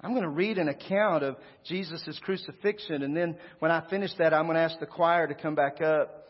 I'm 0.00 0.12
going 0.12 0.22
to 0.22 0.28
read 0.28 0.58
an 0.58 0.68
account 0.68 1.24
of 1.24 1.36
Jesus' 1.64 2.20
crucifixion 2.22 3.02
and 3.02 3.16
then 3.16 3.36
when 3.58 3.72
I 3.72 3.88
finish 3.90 4.12
that 4.18 4.32
I'm 4.32 4.44
going 4.44 4.54
to 4.54 4.62
ask 4.62 4.78
the 4.78 4.86
choir 4.86 5.26
to 5.26 5.34
come 5.34 5.56
back 5.56 5.80
up. 5.80 6.27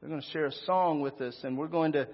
They're 0.00 0.08
going 0.08 0.22
to 0.22 0.30
share 0.30 0.46
a 0.46 0.52
song 0.64 1.00
with 1.00 1.20
us, 1.20 1.36
and 1.42 1.58
we're 1.58 1.68
going 1.68 1.92
to 1.92 2.08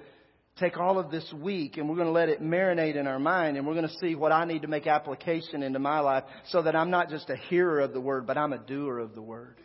take 0.59 0.79
all 0.79 0.99
of 0.99 1.11
this 1.11 1.31
week 1.38 1.77
and 1.77 1.88
we're 1.88 1.96
going 1.96 2.07
to 2.07 2.12
let 2.12 2.29
it 2.31 2.42
marinate 2.42 2.96
in 2.96 3.07
our 3.07 3.18
mind 3.18 3.57
and 3.57 3.66
we're 3.66 3.75
going 3.75 3.87
to 3.87 3.99
see 4.01 4.14
what 4.14 4.33
I 4.33 4.46
need 4.46 4.62
to 4.62 4.68
make 4.68 4.87
application 4.87 5.62
into 5.62 5.79
my 5.79 6.01
life 6.01 6.25
so 6.49 6.62
that 6.62 6.75
I'm 6.75 6.90
not 6.90 7.11
just 7.11 7.29
a 7.29 7.37
hearer 7.37 7.81
of 7.81 7.92
the 7.92 8.01
word, 8.01 8.27
but 8.27 8.38
I'm 8.38 8.55
a 8.55 8.59
doer 8.59 8.99
of 8.99 9.14
the 9.14 9.20
word. 9.20 9.59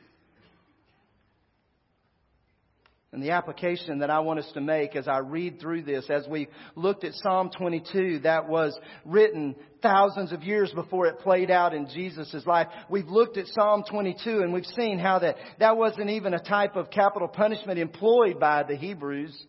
And 3.13 3.21
the 3.21 3.31
application 3.31 3.99
that 3.99 4.09
I 4.09 4.19
want 4.19 4.39
us 4.39 4.49
to 4.53 4.61
make 4.61 4.95
as 4.95 5.05
I 5.05 5.17
read 5.17 5.59
through 5.59 5.83
this, 5.83 6.05
as 6.09 6.25
we 6.29 6.47
looked 6.75 7.03
at 7.03 7.13
Psalm 7.15 7.49
22, 7.57 8.19
that 8.19 8.47
was 8.47 8.77
written 9.03 9.55
thousands 9.81 10.31
of 10.31 10.43
years 10.43 10.71
before 10.73 11.07
it 11.07 11.19
played 11.19 11.51
out 11.51 11.73
in 11.73 11.89
Jesus' 11.89 12.43
life. 12.45 12.67
We've 12.89 13.09
looked 13.09 13.35
at 13.35 13.47
Psalm 13.47 13.83
22 13.89 14.41
and 14.43 14.53
we've 14.53 14.65
seen 14.65 14.97
how 14.97 15.19
that, 15.19 15.35
that 15.59 15.75
wasn't 15.75 16.09
even 16.09 16.33
a 16.33 16.39
type 16.39 16.77
of 16.77 16.89
capital 16.89 17.27
punishment 17.27 17.79
employed 17.79 18.39
by 18.39 18.63
the 18.63 18.77
Hebrews. 18.77 19.45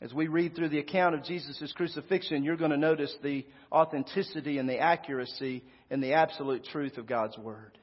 As 0.00 0.12
we 0.12 0.26
read 0.26 0.56
through 0.56 0.70
the 0.70 0.80
account 0.80 1.14
of 1.14 1.22
Jesus' 1.22 1.72
crucifixion, 1.76 2.42
you're 2.42 2.56
going 2.56 2.72
to 2.72 2.76
notice 2.76 3.14
the 3.22 3.46
authenticity 3.70 4.58
and 4.58 4.68
the 4.68 4.80
accuracy 4.80 5.62
and 5.90 6.02
the 6.02 6.14
absolute 6.14 6.64
truth 6.64 6.98
of 6.98 7.06
God's 7.06 7.38
Word. 7.38 7.78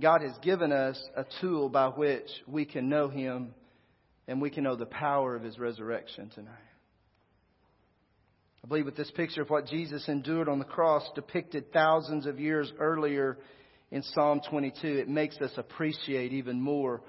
God 0.00 0.22
has 0.22 0.36
given 0.42 0.72
us 0.72 1.02
a 1.16 1.24
tool 1.40 1.68
by 1.68 1.88
which 1.88 2.28
we 2.46 2.64
can 2.64 2.88
know 2.88 3.08
Him 3.08 3.54
and 4.28 4.40
we 4.40 4.50
can 4.50 4.64
know 4.64 4.76
the 4.76 4.86
power 4.86 5.34
of 5.34 5.42
His 5.42 5.58
resurrection 5.58 6.30
tonight. 6.34 6.52
I 8.64 8.68
believe 8.68 8.84
with 8.84 8.96
this 8.96 9.10
picture 9.10 9.42
of 9.42 9.50
what 9.50 9.66
Jesus 9.66 10.08
endured 10.08 10.48
on 10.48 10.58
the 10.58 10.64
cross 10.64 11.08
depicted 11.14 11.72
thousands 11.72 12.26
of 12.26 12.38
years 12.38 12.72
earlier 12.78 13.38
in 13.90 14.02
Psalm 14.02 14.40
22, 14.48 14.86
it 14.86 15.08
makes 15.08 15.38
us 15.38 15.52
appreciate 15.56 16.32
even 16.32 16.60
more 16.60 17.00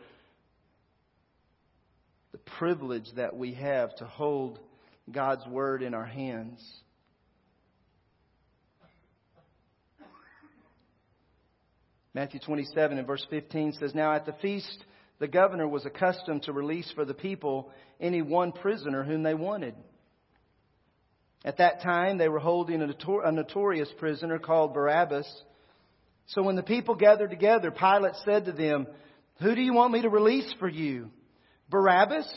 the 2.32 2.38
privilege 2.58 3.08
that 3.15 3.36
we 3.36 3.54
have 3.56 3.93
to 3.97 4.06
hold 4.06 4.60
God's 5.12 5.45
Word 5.47 5.82
in 5.84 5.93
our 5.93 6.06
hands. 6.06 6.63
Matthew 12.19 12.41
27 12.41 12.97
and 12.97 13.08
verse 13.08 13.25
15 13.29 13.77
says, 13.79 13.95
Now 13.95 14.13
at 14.13 14.25
the 14.25 14.36
feast, 14.41 14.84
the 15.19 15.27
governor 15.29 15.69
was 15.69 15.86
accustomed 15.86 16.43
to 16.43 16.51
release 16.51 16.91
for 16.93 17.05
the 17.05 17.13
people 17.13 17.71
any 17.97 18.21
one 18.21 18.51
prisoner 18.51 19.05
whom 19.05 19.23
they 19.23 19.36
wanted. 19.36 19.73
At 21.45 21.60
that 21.60 21.82
time, 21.82 22.17
they 22.17 22.27
were 22.27 22.39
holding 22.39 22.82
a, 22.82 22.88
notor- 22.88 23.25
a 23.25 23.32
notorious 23.32 23.88
prisoner 23.97 24.38
called 24.38 24.73
Barabbas. 24.73 25.34
So 26.27 26.43
when 26.43 26.58
the 26.58 26.62
people 26.62 26.95
gathered 26.95 27.29
together, 27.29 27.71
Pilate 27.71 28.15
said 28.25 28.43
to 28.47 28.51
them, 28.51 28.88
Who 29.39 29.55
do 29.55 29.62
you 29.62 29.71
want 29.71 29.93
me 29.93 30.01
to 30.01 30.10
release 30.10 30.53
for 30.60 30.67
you? 30.67 31.12
Barabbas 31.69 32.27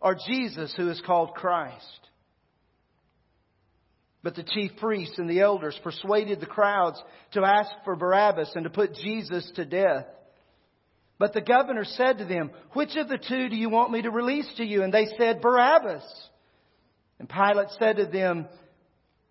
or 0.00 0.16
Jesus, 0.24 0.72
who 0.76 0.88
is 0.88 1.02
called 1.04 1.34
Christ? 1.34 2.08
But 4.22 4.36
the 4.36 4.44
chief 4.44 4.72
priests 4.78 5.18
and 5.18 5.28
the 5.28 5.40
elders 5.40 5.78
persuaded 5.82 6.40
the 6.40 6.46
crowds 6.46 7.02
to 7.32 7.44
ask 7.44 7.70
for 7.84 7.96
Barabbas 7.96 8.52
and 8.54 8.64
to 8.64 8.70
put 8.70 8.94
Jesus 8.94 9.50
to 9.56 9.64
death. 9.64 10.06
But 11.18 11.32
the 11.32 11.40
governor 11.40 11.84
said 11.84 12.18
to 12.18 12.24
them, 12.24 12.50
Which 12.72 12.96
of 12.96 13.08
the 13.08 13.18
two 13.18 13.48
do 13.48 13.56
you 13.56 13.68
want 13.68 13.90
me 13.90 14.02
to 14.02 14.10
release 14.10 14.50
to 14.56 14.64
you? 14.64 14.82
And 14.82 14.92
they 14.92 15.06
said, 15.18 15.40
Barabbas. 15.40 16.02
And 17.18 17.28
Pilate 17.28 17.68
said 17.78 17.96
to 17.96 18.06
them, 18.06 18.46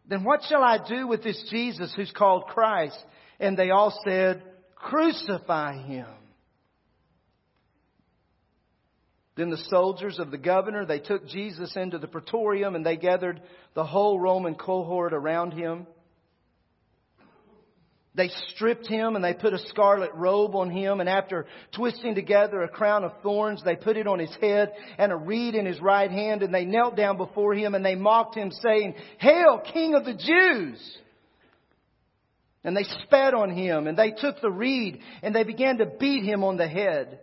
Then 0.07 0.23
what 0.23 0.41
shall 0.47 0.63
I 0.63 0.77
do 0.87 1.07
with 1.07 1.23
this 1.23 1.41
Jesus 1.49 1.93
who's 1.95 2.11
called 2.11 2.45
Christ? 2.47 2.97
And 3.39 3.57
they 3.57 3.71
all 3.71 3.97
said, 4.05 4.43
Crucify 4.75 5.83
him. 5.83 6.07
Then 9.35 9.49
the 9.49 9.57
soldiers 9.69 10.19
of 10.19 10.29
the 10.29 10.37
governor, 10.37 10.85
they 10.85 10.99
took 10.99 11.27
Jesus 11.27 11.75
into 11.75 11.97
the 11.97 12.07
praetorium 12.07 12.75
and 12.75 12.85
they 12.85 12.97
gathered 12.97 13.41
the 13.73 13.85
whole 13.85 14.19
Roman 14.19 14.55
cohort 14.55 15.13
around 15.13 15.53
him. 15.53 15.87
They 18.13 18.27
stripped 18.49 18.87
him 18.87 19.15
and 19.15 19.23
they 19.23 19.33
put 19.33 19.53
a 19.53 19.67
scarlet 19.69 20.13
robe 20.13 20.53
on 20.53 20.69
him 20.69 20.99
and 20.99 21.07
after 21.07 21.45
twisting 21.73 22.13
together 22.13 22.61
a 22.61 22.67
crown 22.67 23.05
of 23.05 23.13
thorns, 23.23 23.63
they 23.63 23.77
put 23.77 23.95
it 23.95 24.05
on 24.05 24.19
his 24.19 24.35
head 24.41 24.73
and 24.97 25.13
a 25.13 25.15
reed 25.15 25.55
in 25.55 25.65
his 25.65 25.79
right 25.79 26.11
hand 26.11 26.43
and 26.43 26.53
they 26.53 26.65
knelt 26.65 26.97
down 26.97 27.15
before 27.15 27.53
him 27.53 27.73
and 27.73 27.85
they 27.85 27.95
mocked 27.95 28.35
him 28.35 28.51
saying, 28.51 28.95
Hail, 29.17 29.61
King 29.73 29.95
of 29.95 30.03
the 30.03 30.13
Jews! 30.13 30.97
And 32.65 32.75
they 32.75 32.83
spat 32.83 33.33
on 33.33 33.49
him 33.49 33.87
and 33.87 33.97
they 33.97 34.11
took 34.11 34.41
the 34.41 34.51
reed 34.51 34.99
and 35.23 35.33
they 35.33 35.45
began 35.45 35.77
to 35.77 35.85
beat 35.85 36.25
him 36.25 36.43
on 36.43 36.57
the 36.57 36.67
head. 36.67 37.21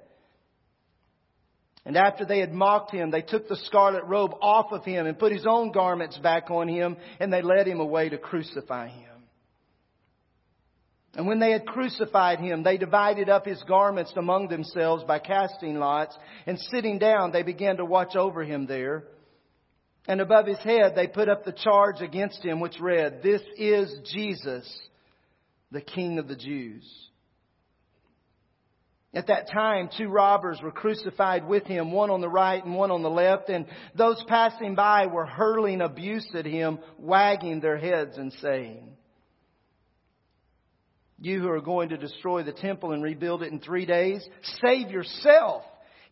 And 1.88 1.96
after 1.96 2.26
they 2.26 2.40
had 2.40 2.52
mocked 2.52 2.90
him, 2.90 3.10
they 3.10 3.22
took 3.22 3.48
the 3.48 3.56
scarlet 3.56 4.04
robe 4.04 4.34
off 4.42 4.72
of 4.72 4.84
him 4.84 5.06
and 5.06 5.18
put 5.18 5.32
his 5.32 5.46
own 5.48 5.72
garments 5.72 6.18
back 6.18 6.50
on 6.50 6.68
him, 6.68 6.98
and 7.18 7.32
they 7.32 7.40
led 7.40 7.66
him 7.66 7.80
away 7.80 8.10
to 8.10 8.18
crucify 8.18 8.88
him. 8.88 9.08
And 11.14 11.26
when 11.26 11.38
they 11.38 11.50
had 11.50 11.66
crucified 11.66 12.40
him, 12.40 12.62
they 12.62 12.76
divided 12.76 13.30
up 13.30 13.46
his 13.46 13.62
garments 13.66 14.12
among 14.16 14.48
themselves 14.48 15.02
by 15.04 15.18
casting 15.18 15.78
lots, 15.78 16.14
and 16.44 16.58
sitting 16.58 16.98
down, 16.98 17.32
they 17.32 17.42
began 17.42 17.78
to 17.78 17.86
watch 17.86 18.14
over 18.16 18.44
him 18.44 18.66
there. 18.66 19.04
And 20.06 20.20
above 20.20 20.46
his 20.46 20.58
head, 20.58 20.92
they 20.94 21.06
put 21.06 21.30
up 21.30 21.46
the 21.46 21.52
charge 21.52 22.02
against 22.02 22.44
him, 22.44 22.60
which 22.60 22.78
read, 22.78 23.22
This 23.22 23.40
is 23.56 23.98
Jesus, 24.12 24.70
the 25.72 25.80
King 25.80 26.18
of 26.18 26.28
the 26.28 26.36
Jews. 26.36 27.07
At 29.14 29.28
that 29.28 29.50
time, 29.50 29.88
two 29.96 30.08
robbers 30.08 30.60
were 30.62 30.70
crucified 30.70 31.46
with 31.46 31.64
him, 31.64 31.92
one 31.92 32.10
on 32.10 32.20
the 32.20 32.28
right 32.28 32.62
and 32.62 32.74
one 32.74 32.90
on 32.90 33.02
the 33.02 33.10
left, 33.10 33.48
and 33.48 33.64
those 33.96 34.22
passing 34.28 34.74
by 34.74 35.06
were 35.06 35.24
hurling 35.24 35.80
abuse 35.80 36.28
at 36.34 36.44
him, 36.44 36.78
wagging 36.98 37.60
their 37.60 37.78
heads 37.78 38.18
and 38.18 38.32
saying, 38.34 38.86
You 41.18 41.40
who 41.40 41.48
are 41.48 41.62
going 41.62 41.88
to 41.88 41.96
destroy 41.96 42.42
the 42.42 42.52
temple 42.52 42.92
and 42.92 43.02
rebuild 43.02 43.42
it 43.42 43.50
in 43.50 43.60
three 43.60 43.86
days, 43.86 44.22
save 44.62 44.90
yourself. 44.90 45.62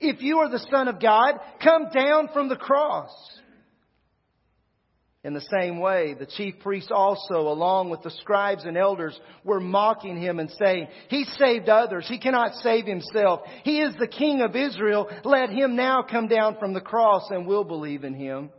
If 0.01 0.23
you 0.23 0.39
are 0.39 0.49
the 0.49 0.67
Son 0.71 0.89
of 0.89 1.01
God, 1.01 1.35
come 1.63 1.89
down 1.95 2.29
from 2.33 2.49
the 2.49 2.57
cross. 2.57 3.11
In 5.27 5.35
the 5.35 5.41
same 5.61 5.81
way, 5.81 6.15
the 6.15 6.25
chief 6.25 6.55
priests 6.61 6.93
also, 6.95 7.49
along 7.49 7.91
with 7.91 8.01
the 8.03 8.13
scribes 8.13 8.63
and 8.65 8.77
elders, 8.77 9.19
were 9.43 9.59
mocking 9.59 10.17
him 10.17 10.39
and 10.39 10.49
saying, 10.53 10.87
He 11.09 11.25
saved 11.37 11.69
others. 11.69 12.07
He 12.07 12.21
cannot 12.21 12.55
save 12.63 12.87
himself. 12.87 13.41
He 13.65 13.81
is 13.81 13.93
the 13.99 14.07
King 14.07 14.41
of 14.43 14.55
Israel. 14.55 15.09
Let 15.25 15.51
him 15.51 15.75
now 15.75 16.05
come 16.09 16.29
down 16.29 16.59
from 16.61 16.75
the 16.75 16.81
cross 16.81 17.29
and 17.31 17.45
we'll 17.45 17.65
believe 17.65 18.05
in 18.05 18.15
him. 18.15 18.51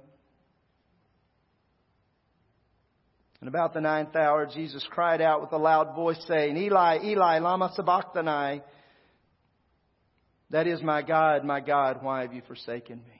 And 3.39 3.47
about 3.47 3.73
the 3.73 3.79
ninth 3.79 4.13
hour, 4.17 4.45
Jesus 4.45 4.85
cried 4.89 5.21
out 5.21 5.39
with 5.39 5.53
a 5.53 5.57
loud 5.57 5.95
voice 5.95 6.21
saying, 6.27 6.57
Eli, 6.57 6.99
Eli, 7.01 7.39
lama 7.39 7.71
sabachthani. 7.77 8.61
That 10.49 10.67
is 10.67 10.81
my 10.81 11.01
God, 11.01 11.45
my 11.45 11.61
God, 11.61 12.03
why 12.03 12.23
have 12.23 12.33
you 12.33 12.41
forsaken 12.45 12.97
me? 12.97 13.16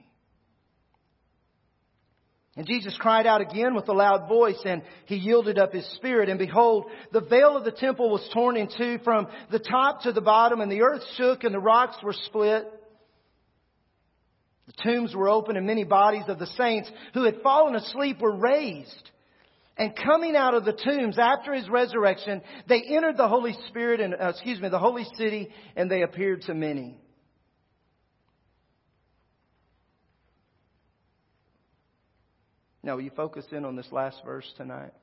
And 2.58 2.66
Jesus 2.66 2.96
cried 2.98 3.24
out 3.24 3.40
again 3.40 3.76
with 3.76 3.88
a 3.88 3.92
loud 3.92 4.28
voice 4.28 4.60
and 4.64 4.82
he 5.06 5.14
yielded 5.14 5.60
up 5.60 5.72
his 5.72 5.86
spirit. 5.94 6.28
And 6.28 6.40
behold, 6.40 6.86
the 7.12 7.20
veil 7.20 7.56
of 7.56 7.64
the 7.64 7.70
temple 7.70 8.10
was 8.10 8.28
torn 8.34 8.56
in 8.56 8.68
two 8.76 8.98
from 9.04 9.28
the 9.52 9.60
top 9.60 10.02
to 10.02 10.12
the 10.12 10.20
bottom 10.20 10.60
and 10.60 10.70
the 10.70 10.82
earth 10.82 11.04
shook 11.16 11.44
and 11.44 11.54
the 11.54 11.60
rocks 11.60 11.96
were 12.02 12.12
split. 12.12 12.66
The 14.66 14.72
tombs 14.82 15.14
were 15.14 15.28
open 15.28 15.56
and 15.56 15.68
many 15.68 15.84
bodies 15.84 16.24
of 16.26 16.40
the 16.40 16.48
saints 16.48 16.90
who 17.14 17.22
had 17.22 17.42
fallen 17.42 17.76
asleep 17.76 18.20
were 18.20 18.36
raised. 18.36 19.10
And 19.76 19.94
coming 19.94 20.34
out 20.34 20.54
of 20.54 20.64
the 20.64 20.72
tombs 20.72 21.16
after 21.16 21.54
his 21.54 21.68
resurrection, 21.68 22.42
they 22.68 22.82
entered 22.82 23.16
the 23.16 23.28
Holy 23.28 23.56
Spirit 23.68 24.00
and, 24.00 24.14
uh, 24.14 24.30
excuse 24.30 24.60
me, 24.60 24.68
the 24.68 24.80
holy 24.80 25.06
city 25.16 25.50
and 25.76 25.88
they 25.88 26.02
appeared 26.02 26.42
to 26.42 26.54
many. 26.54 26.98
Now, 32.88 32.96
will 32.96 33.02
you 33.02 33.10
focus 33.14 33.44
in 33.52 33.66
on 33.66 33.76
this 33.76 33.92
last 33.92 34.16
verse 34.24 34.50
tonight? 34.56 34.94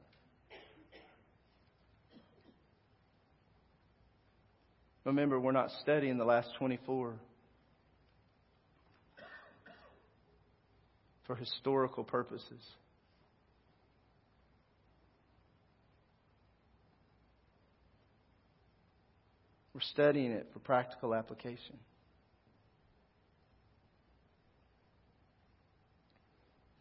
Remember, 5.04 5.40
we're 5.40 5.52
not 5.52 5.70
studying 5.84 6.18
the 6.18 6.26
last 6.26 6.50
24 6.58 7.14
for 11.28 11.36
historical 11.36 12.04
purposes. 12.04 12.60
We're 19.76 19.82
studying 19.82 20.32
it 20.32 20.48
for 20.54 20.58
practical 20.58 21.14
application. 21.14 21.78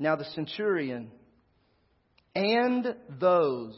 Now 0.04 0.16
the 0.16 0.26
centurion 0.34 1.10
and 2.34 2.94
those 3.08 3.74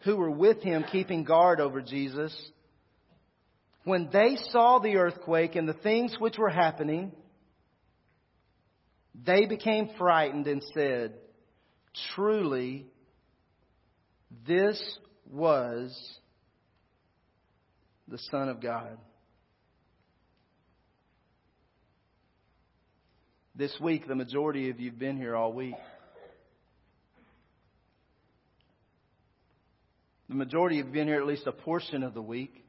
who 0.00 0.16
were 0.16 0.32
with 0.32 0.64
him 0.64 0.84
keeping 0.90 1.22
guard 1.22 1.60
over 1.60 1.80
Jesus 1.80 2.34
When 3.84 4.08
they 4.12 4.36
saw 4.50 4.80
the 4.80 4.96
earthquake 4.96 5.54
and 5.54 5.68
the 5.68 5.74
things 5.74 6.16
which 6.18 6.38
were 6.38 6.50
happening, 6.50 7.12
they 9.14 9.46
became 9.46 9.90
frightened 9.96 10.48
and 10.48 10.60
said, 10.74 11.14
Truly, 12.16 12.86
this 14.44 14.82
was 15.30 15.96
the 18.08 18.18
Son 18.32 18.48
of 18.48 18.60
God. 18.60 18.98
This 23.58 23.76
week, 23.80 24.06
the 24.06 24.14
majority 24.14 24.70
of 24.70 24.78
you 24.78 24.88
have 24.90 25.00
been 25.00 25.16
here 25.16 25.34
all 25.34 25.52
week. 25.52 25.74
The 30.28 30.36
majority 30.36 30.76
have 30.76 30.92
been 30.92 31.08
here 31.08 31.16
at 31.16 31.26
least 31.26 31.44
a 31.44 31.50
portion 31.50 32.04
of 32.04 32.14
the 32.14 32.22
week. 32.22 32.64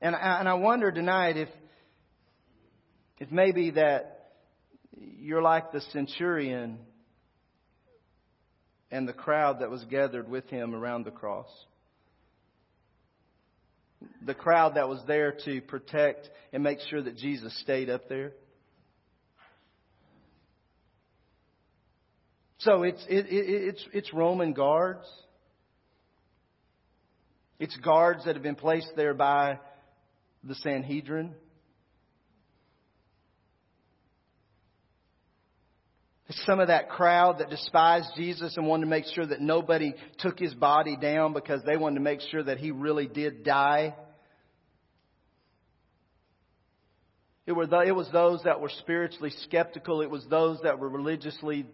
And 0.00 0.16
I, 0.16 0.38
and 0.38 0.48
I 0.48 0.54
wonder 0.54 0.90
tonight 0.90 1.36
if, 1.36 1.50
if 3.18 3.30
maybe 3.30 3.72
that 3.72 4.30
you're 4.98 5.42
like 5.42 5.70
the 5.70 5.82
centurion 5.92 6.78
and 8.90 9.06
the 9.06 9.12
crowd 9.12 9.60
that 9.60 9.68
was 9.68 9.84
gathered 9.90 10.26
with 10.26 10.48
him 10.48 10.74
around 10.74 11.04
the 11.04 11.10
cross. 11.10 11.50
The 14.24 14.34
crowd 14.34 14.76
that 14.76 14.88
was 14.88 15.02
there 15.06 15.36
to 15.44 15.60
protect 15.60 16.30
and 16.50 16.62
make 16.62 16.78
sure 16.88 17.02
that 17.02 17.18
Jesus 17.18 17.54
stayed 17.60 17.90
up 17.90 18.08
there. 18.08 18.32
So 22.64 22.82
it's, 22.82 23.04
it, 23.10 23.26
it, 23.26 23.28
it's, 23.30 23.86
it's 23.92 24.14
Roman 24.14 24.54
guards. 24.54 25.06
It's 27.58 27.76
guards 27.76 28.24
that 28.24 28.36
have 28.36 28.42
been 28.42 28.54
placed 28.54 28.90
there 28.96 29.12
by 29.12 29.58
the 30.42 30.54
Sanhedrin. 30.56 31.34
Some 36.46 36.58
of 36.58 36.68
that 36.68 36.88
crowd 36.88 37.40
that 37.40 37.50
despised 37.50 38.08
Jesus 38.16 38.56
and 38.56 38.66
wanted 38.66 38.84
to 38.84 38.90
make 38.90 39.04
sure 39.14 39.26
that 39.26 39.42
nobody 39.42 39.92
took 40.18 40.38
his 40.38 40.54
body 40.54 40.96
down 40.96 41.34
because 41.34 41.60
they 41.64 41.76
wanted 41.76 41.96
to 41.96 42.00
make 42.00 42.20
sure 42.30 42.42
that 42.42 42.56
he 42.56 42.70
really 42.70 43.06
did 43.06 43.44
die. 43.44 43.94
It, 47.46 47.52
were 47.52 47.66
the, 47.66 47.80
it 47.80 47.94
was 47.94 48.08
those 48.10 48.42
that 48.44 48.62
were 48.62 48.70
spiritually 48.80 49.32
skeptical. 49.42 50.00
It 50.00 50.10
was 50.10 50.24
those 50.30 50.60
that 50.62 50.78
were 50.78 50.88
religiously 50.88 51.66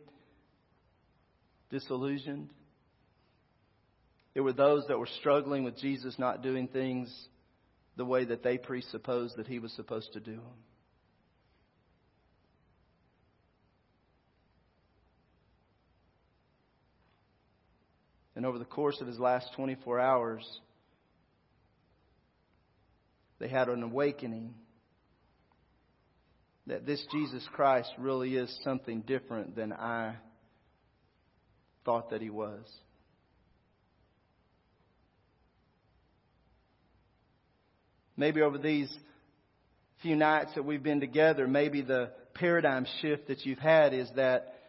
disillusioned. 1.71 2.51
There 4.35 4.43
were 4.43 4.53
those 4.53 4.87
that 4.89 4.99
were 4.99 5.09
struggling 5.19 5.65
with 5.65 5.79
Jesus 5.79 6.19
not 6.19 6.43
doing 6.43 6.69
things 6.69 7.13
the 7.97 8.05
way 8.05 8.25
that 8.25 8.43
they 8.43 8.59
presupposed 8.59 9.37
that 9.37 9.47
he 9.47 9.59
was 9.59 9.73
supposed 9.73 10.13
to 10.13 10.21
do 10.21 10.33
them. 10.33 10.59
And 18.37 18.47
over 18.47 18.59
the 18.59 18.65
course 18.65 19.01
of 19.01 19.07
his 19.07 19.19
last 19.19 19.51
24 19.55 20.01
hours, 20.01 20.61
they 23.39 23.49
had 23.49 23.69
an 23.69 23.83
awakening 23.83 24.55
that 26.67 26.87
this 26.87 27.05
Jesus 27.11 27.47
Christ 27.53 27.91
really 27.99 28.37
is 28.37 28.57
something 28.63 29.01
different 29.03 29.57
than 29.57 29.73
I 29.73 30.15
thought 31.91 32.11
that 32.11 32.23
he 32.23 32.31
was. 32.31 32.65
Maybe 38.17 38.43
over 38.43 38.59
these 38.59 38.89
few 40.01 40.15
nights 40.15 40.53
that 40.55 40.65
we've 40.65 40.85
been 40.85 41.01
together, 41.01 41.49
maybe 41.49 41.83
the 41.83 42.13
paradigm 42.35 42.87
shift 43.01 43.27
that 43.27 43.45
you've 43.45 43.59
had 43.59 43.93
is 43.93 44.09
that 44.15 44.60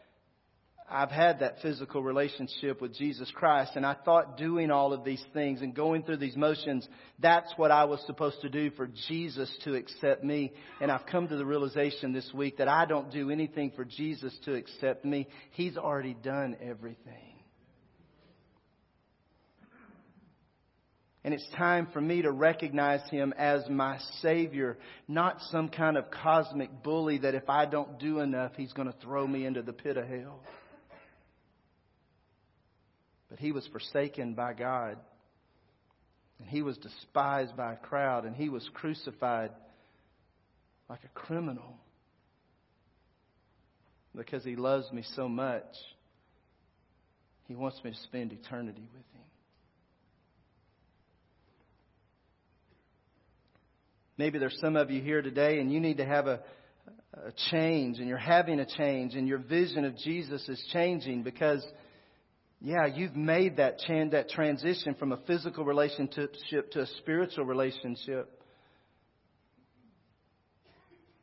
I've 0.91 1.09
had 1.09 1.39
that 1.39 1.61
physical 1.61 2.03
relationship 2.03 2.81
with 2.81 2.93
Jesus 2.93 3.31
Christ, 3.33 3.71
and 3.75 3.85
I 3.85 3.93
thought 3.93 4.37
doing 4.37 4.71
all 4.71 4.91
of 4.91 5.05
these 5.05 5.23
things 5.33 5.61
and 5.61 5.73
going 5.73 6.03
through 6.03 6.17
these 6.17 6.35
motions, 6.35 6.87
that's 7.19 7.51
what 7.55 7.71
I 7.71 7.85
was 7.85 8.03
supposed 8.05 8.41
to 8.41 8.49
do 8.49 8.71
for 8.71 8.89
Jesus 9.07 9.49
to 9.63 9.75
accept 9.75 10.23
me. 10.23 10.51
And 10.81 10.91
I've 10.91 11.05
come 11.05 11.29
to 11.29 11.37
the 11.37 11.45
realization 11.45 12.11
this 12.11 12.29
week 12.33 12.57
that 12.57 12.67
I 12.67 12.85
don't 12.85 13.09
do 13.09 13.29
anything 13.29 13.71
for 13.73 13.85
Jesus 13.85 14.37
to 14.43 14.53
accept 14.53 15.05
me. 15.05 15.27
He's 15.51 15.77
already 15.77 16.13
done 16.13 16.57
everything. 16.61 17.31
And 21.23 21.33
it's 21.33 21.47
time 21.55 21.87
for 21.93 22.01
me 22.01 22.23
to 22.23 22.31
recognize 22.31 23.07
him 23.09 23.33
as 23.37 23.61
my 23.69 23.99
Savior, 24.21 24.77
not 25.07 25.37
some 25.51 25.69
kind 25.69 25.95
of 25.95 26.09
cosmic 26.09 26.83
bully 26.83 27.19
that 27.19 27.35
if 27.35 27.47
I 27.47 27.65
don't 27.65 27.99
do 27.99 28.19
enough, 28.19 28.53
he's 28.57 28.73
going 28.73 28.91
to 28.91 28.97
throw 29.01 29.25
me 29.27 29.45
into 29.45 29.61
the 29.61 29.71
pit 29.71 29.97
of 29.97 30.07
hell. 30.07 30.41
But 33.31 33.39
he 33.39 33.53
was 33.53 33.65
forsaken 33.67 34.33
by 34.33 34.53
God. 34.53 34.97
And 36.37 36.49
he 36.49 36.61
was 36.61 36.77
despised 36.77 37.55
by 37.55 37.73
a 37.73 37.77
crowd. 37.77 38.25
And 38.25 38.35
he 38.35 38.49
was 38.49 38.69
crucified 38.73 39.51
like 40.89 40.99
a 41.05 41.19
criminal. 41.19 41.77
Because 44.13 44.43
he 44.43 44.57
loves 44.57 44.91
me 44.91 45.03
so 45.15 45.29
much, 45.29 45.63
he 47.47 47.55
wants 47.55 47.81
me 47.85 47.91
to 47.91 47.97
spend 47.99 48.33
eternity 48.33 48.85
with 48.93 49.05
him. 49.13 49.21
Maybe 54.17 54.39
there's 54.39 54.57
some 54.59 54.75
of 54.75 54.91
you 54.91 55.01
here 55.01 55.21
today 55.21 55.59
and 55.59 55.71
you 55.71 55.79
need 55.79 55.97
to 55.97 56.05
have 56.05 56.27
a, 56.27 56.41
a 57.13 57.31
change 57.49 57.99
and 57.99 58.09
you're 58.09 58.17
having 58.17 58.59
a 58.59 58.65
change 58.65 59.15
and 59.15 59.25
your 59.27 59.37
vision 59.37 59.85
of 59.85 59.97
Jesus 59.97 60.47
is 60.49 60.61
changing 60.73 61.23
because 61.23 61.65
yeah, 62.63 62.85
you've 62.85 63.15
made 63.15 63.57
that, 63.57 63.79
chan- 63.79 64.11
that 64.11 64.29
transition 64.29 64.93
from 64.93 65.11
a 65.11 65.17
physical 65.25 65.65
relationship 65.65 66.35
to 66.71 66.81
a 66.81 66.87
spiritual 66.99 67.45
relationship. 67.45 68.39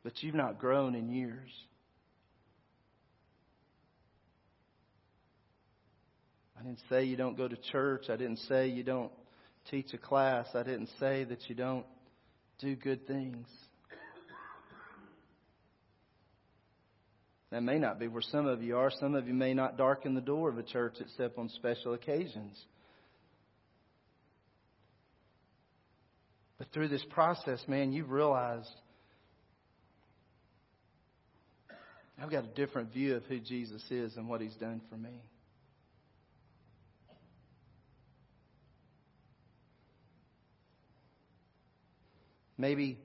But 0.03 0.21
you've 0.21 0.35
not 0.35 0.59
grown 0.59 0.95
in 0.95 1.09
years. 1.09 1.49
I 6.59 6.63
didn't 6.63 6.81
say 6.89 7.05
you 7.05 7.15
don't 7.15 7.37
go 7.37 7.47
to 7.47 7.55
church. 7.71 8.05
I 8.09 8.17
didn't 8.17 8.39
say 8.49 8.67
you 8.67 8.83
don't 8.83 9.11
teach 9.71 9.93
a 9.93 9.97
class. 9.97 10.47
I 10.53 10.63
didn't 10.63 10.89
say 10.99 11.23
that 11.23 11.47
you 11.47 11.55
don't 11.55 11.85
do 12.59 12.75
good 12.75 13.07
things. 13.07 13.47
That 17.51 17.63
may 17.63 17.79
not 17.79 17.99
be 17.99 18.07
where 18.07 18.21
some 18.21 18.45
of 18.45 18.61
you 18.61 18.77
are. 18.77 18.91
Some 18.99 19.15
of 19.15 19.27
you 19.27 19.33
may 19.33 19.53
not 19.53 19.77
darken 19.77 20.13
the 20.13 20.21
door 20.21 20.49
of 20.49 20.57
a 20.57 20.63
church 20.63 20.95
except 20.99 21.37
on 21.37 21.49
special 21.49 21.93
occasions. 21.93 22.57
But 26.59 26.67
through 26.73 26.89
this 26.89 27.03
process, 27.09 27.63
man, 27.67 27.91
you've 27.91 28.11
realized 28.11 28.69
I've 32.21 32.29
got 32.29 32.43
a 32.43 32.47
different 32.47 32.93
view 32.93 33.15
of 33.15 33.23
who 33.25 33.39
Jesus 33.39 33.81
is 33.89 34.17
and 34.17 34.27
what 34.27 34.41
he's 34.41 34.55
done 34.55 34.81
for 34.89 34.97
me. 34.97 35.21
Maybe 42.57 42.99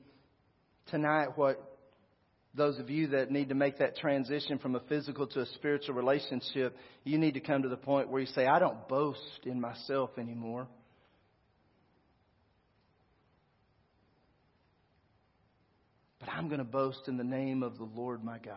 tonight, 0.91 1.39
what 1.39 1.74
those 2.55 2.79
of 2.79 2.89
you 2.89 3.09
that 3.09 3.31
need 3.31 3.49
to 3.49 3.55
make 3.55 3.79
that 3.79 3.97
transition 3.97 4.59
from 4.59 4.77
a 4.77 4.81
physical 4.81 5.27
to 5.27 5.41
a 5.41 5.47
spiritual 5.55 5.95
relationship, 5.95 6.77
you 7.03 7.19
need 7.19 7.35
to 7.35 7.41
come 7.41 7.63
to 7.63 7.69
the 7.69 7.77
point 7.77 8.09
where 8.09 8.21
you 8.21 8.29
say, 8.29 8.47
I 8.47 8.59
don't 8.59 8.89
boast 8.89 9.41
in 9.45 9.61
myself 9.61 10.11
anymore. 10.19 10.69
But 16.21 16.29
I'm 16.29 16.49
going 16.49 16.59
to 16.59 16.65
boast 16.65 17.09
in 17.09 17.17
the 17.17 17.25
name 17.25 17.63
of 17.63 17.77
the 17.77 17.85
Lord 17.85 18.25
my 18.25 18.39
God. 18.39 18.57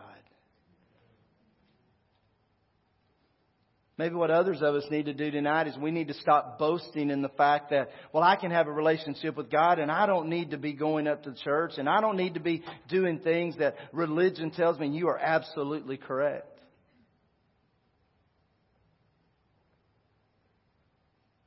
Maybe 3.98 4.14
what 4.14 4.30
others 4.30 4.62
of 4.62 4.76
us 4.76 4.84
need 4.92 5.06
to 5.06 5.12
do 5.12 5.28
tonight 5.32 5.66
is 5.66 5.76
we 5.76 5.90
need 5.90 6.06
to 6.06 6.14
stop 6.14 6.56
boasting 6.56 7.10
in 7.10 7.20
the 7.20 7.28
fact 7.30 7.70
that, 7.70 7.90
well, 8.12 8.22
I 8.22 8.36
can 8.36 8.52
have 8.52 8.68
a 8.68 8.72
relationship 8.72 9.36
with 9.36 9.50
God 9.50 9.80
and 9.80 9.90
I 9.90 10.06
don't 10.06 10.28
need 10.28 10.52
to 10.52 10.56
be 10.56 10.72
going 10.72 11.08
up 11.08 11.24
to 11.24 11.34
church 11.34 11.72
and 11.78 11.88
I 11.88 12.00
don't 12.00 12.16
need 12.16 12.34
to 12.34 12.40
be 12.40 12.62
doing 12.88 13.18
things 13.18 13.56
that 13.58 13.74
religion 13.92 14.52
tells 14.52 14.78
me 14.78 14.86
you 14.86 15.08
are 15.08 15.18
absolutely 15.18 15.96
correct. 15.96 16.60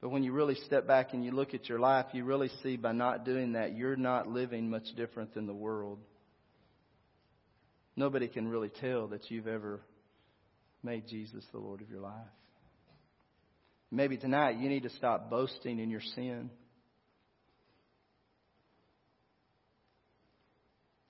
But 0.02 0.10
when 0.10 0.24
you 0.24 0.34
really 0.34 0.56
step 0.66 0.86
back 0.86 1.14
and 1.14 1.24
you 1.24 1.32
look 1.32 1.54
at 1.54 1.70
your 1.70 1.80
life, 1.80 2.08
you 2.12 2.26
really 2.26 2.50
see 2.64 2.76
by 2.76 2.92
not 2.92 3.24
doing 3.24 3.54
that, 3.54 3.78
you're 3.78 3.96
not 3.96 4.28
living 4.28 4.70
much 4.70 4.94
different 4.98 5.34
than 5.34 5.48
the 5.48 5.54
world. 5.54 6.00
Nobody 7.96 8.28
can 8.28 8.50
really 8.50 8.72
tell 8.82 9.08
that 9.08 9.32
you've 9.32 9.48
ever 9.48 9.80
made 10.84 11.08
Jesus 11.08 11.46
the 11.54 11.60
Lord 11.60 11.80
of 11.82 11.90
your 11.90 12.02
life. 12.02 12.28
Maybe 13.92 14.16
tonight 14.16 14.58
you 14.58 14.70
need 14.70 14.84
to 14.84 14.90
stop 14.92 15.30
boasting 15.30 15.80
in 15.80 15.90
your 15.90 16.02
sin. 16.16 16.50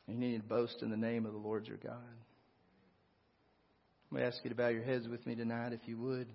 You 0.08 0.16
need 0.16 0.42
to 0.42 0.44
boast 0.48 0.82
in 0.82 0.90
the 0.90 0.98
name 0.98 1.26
of 1.26 1.32
the 1.32 1.38
Lord 1.38 1.68
your 1.68 1.78
God. 1.78 1.94
I'm 4.12 4.18
going 4.18 4.24
to 4.24 4.36
ask 4.36 4.44
you 4.44 4.50
to 4.50 4.56
bow 4.56 4.68
your 4.68 4.84
heads 4.84 5.08
with 5.08 5.26
me 5.26 5.36
tonight, 5.36 5.72
if 5.72 5.80
you 5.86 5.96
would. 5.98 6.28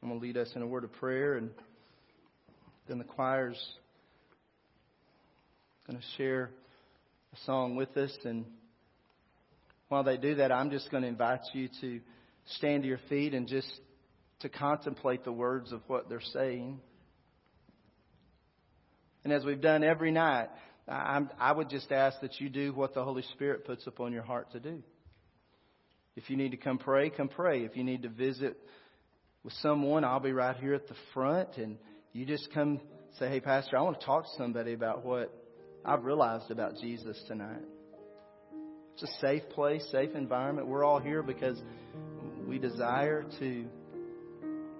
I'm 0.00 0.08
going 0.08 0.20
to 0.20 0.26
lead 0.26 0.36
us 0.38 0.50
in 0.54 0.62
a 0.62 0.66
word 0.66 0.84
of 0.84 0.92
prayer, 0.94 1.34
and 1.34 1.50
then 2.88 2.96
the 2.96 3.04
choir's 3.04 3.58
going 5.86 5.98
to 5.98 6.04
share 6.16 6.50
a 7.34 7.44
song 7.44 7.76
with 7.76 7.94
us. 7.98 8.16
And 8.24 8.46
while 9.88 10.04
they 10.04 10.16
do 10.16 10.36
that, 10.36 10.52
I'm 10.52 10.70
just 10.70 10.90
going 10.90 11.02
to 11.02 11.08
invite 11.08 11.40
you 11.52 11.68
to 11.80 12.00
stand 12.56 12.82
to 12.82 12.88
your 12.88 13.00
feet 13.08 13.34
and 13.34 13.46
just 13.46 13.68
to 14.40 14.48
contemplate 14.48 15.24
the 15.24 15.32
words 15.32 15.72
of 15.72 15.80
what 15.86 16.08
they're 16.08 16.20
saying. 16.20 16.80
And 19.24 19.32
as 19.32 19.44
we've 19.44 19.60
done 19.60 19.82
every 19.82 20.10
night, 20.10 20.48
I'm, 20.86 21.28
i 21.38 21.52
would 21.52 21.68
just 21.68 21.92
ask 21.92 22.20
that 22.20 22.40
you 22.40 22.48
do 22.48 22.72
what 22.72 22.94
the 22.94 23.04
Holy 23.04 23.22
Spirit 23.34 23.66
puts 23.66 23.86
upon 23.86 24.12
your 24.12 24.22
heart 24.22 24.52
to 24.52 24.60
do. 24.60 24.82
If 26.16 26.30
you 26.30 26.36
need 26.36 26.52
to 26.52 26.56
come 26.56 26.78
pray, 26.78 27.10
come 27.10 27.28
pray. 27.28 27.64
If 27.64 27.76
you 27.76 27.84
need 27.84 28.02
to 28.02 28.08
visit 28.08 28.56
with 29.44 29.52
someone, 29.54 30.04
I'll 30.04 30.20
be 30.20 30.32
right 30.32 30.56
here 30.56 30.74
at 30.74 30.88
the 30.88 30.96
front, 31.14 31.58
and 31.58 31.76
you 32.12 32.26
just 32.26 32.48
come 32.52 32.80
say, 33.18 33.28
"Hey, 33.28 33.40
Pastor, 33.40 33.76
I 33.76 33.82
want 33.82 34.00
to 34.00 34.06
talk 34.06 34.24
to 34.24 34.30
somebody 34.36 34.72
about 34.72 35.04
what 35.04 35.32
I've 35.84 36.04
realized 36.04 36.50
about 36.50 36.76
Jesus 36.76 37.22
tonight." 37.28 37.62
It's 39.00 39.12
a 39.12 39.20
safe 39.20 39.48
place, 39.50 39.86
safe 39.92 40.16
environment. 40.16 40.66
We're 40.66 40.82
all 40.82 40.98
here 40.98 41.22
because 41.22 41.56
we 42.48 42.58
desire 42.58 43.24
to 43.38 43.64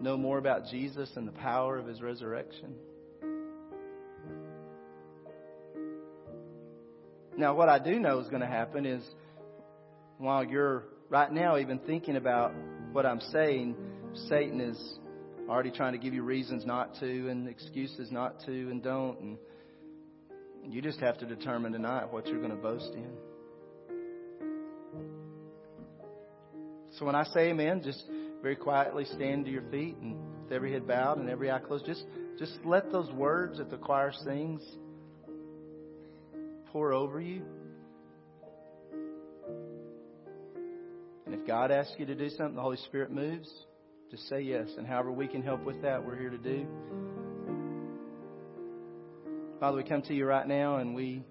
know 0.01 0.17
more 0.17 0.39
about 0.39 0.67
Jesus 0.67 1.09
and 1.15 1.29
the 1.29 1.33
power 1.33 1.79
of 1.79 1.87
His 1.87 2.03
resurrection. 2.03 2.75
Now, 7.37 7.55
what 7.55 7.69
I 7.69 7.79
do 7.79 8.01
know 8.01 8.19
is 8.19 8.27
going 8.27 8.41
to 8.41 8.49
happen 8.49 8.87
is 8.87 9.05
while 10.17 10.43
you're 10.43 10.87
right 11.09 11.31
now 11.31 11.57
even 11.57 11.79
thinking 11.79 12.17
about 12.17 12.53
what 12.91 13.07
I'm 13.07 13.21
saying, 13.21 13.77
Satan 14.29 14.61
is 14.61 14.99
already 15.49 15.71
trying 15.71 15.93
to 15.93 15.99
give 15.99 16.13
you 16.13 16.25
reasons 16.25 16.67
not 16.67 16.97
to 16.99 17.29
and 17.29 17.49
excuses 17.49 18.11
not 18.11 18.41
to 18.47 18.51
and 18.51 18.83
don't. 18.83 19.21
And 19.21 20.75
you 20.75 20.83
just 20.83 20.99
have 20.99 21.19
to 21.19 21.27
determine 21.27 21.71
tonight 21.71 22.13
what 22.13 22.27
you're 22.27 22.41
going 22.41 22.51
to 22.51 22.57
boast 22.57 22.93
in. 22.95 23.28
So 26.99 27.07
when 27.07 27.15
I 27.15 27.25
say 27.25 27.51
amen, 27.51 27.83
just 27.85 28.03
very 28.43 28.57
quietly 28.57 29.05
stand 29.05 29.45
to 29.45 29.51
your 29.51 29.63
feet 29.71 29.97
and 30.03 30.17
with 30.49 30.53
every 30.53 30.73
head 30.73 30.87
bowed 30.87 31.19
and 31.19 31.29
every 31.29 31.51
eye 31.51 31.59
closed. 31.59 31.85
Just, 31.85 32.05
just 32.39 32.59
let 32.65 32.91
those 32.91 33.11
words 33.13 33.59
that 33.59 33.71
the 33.71 33.77
choir 33.77 34.13
sings 34.25 34.63
pour 36.73 36.93
over 36.93 37.21
you. 37.21 37.43
And 41.27 41.35
if 41.35 41.47
God 41.47 41.71
asks 41.71 41.95
you 41.99 42.07
to 42.07 42.15
do 42.15 42.31
something, 42.31 42.55
the 42.55 42.63
Holy 42.63 42.79
Spirit 42.79 43.13
moves, 43.13 43.49
just 44.11 44.27
say 44.29 44.41
yes. 44.41 44.69
And 44.79 44.87
however 44.87 45.13
we 45.13 45.29
can 45.29 45.43
help 45.43 45.63
with 45.65 45.83
that, 45.83 46.05
we're 46.05 46.17
here 46.17 46.31
to 46.31 46.39
do. 46.39 46.67
Father, 49.61 49.77
we 49.77 49.85
come 49.85 50.03
to 50.03 50.15
you 50.15 50.25
right 50.25 50.47
now 50.47 50.77
and 50.77 50.95
we 50.95 51.23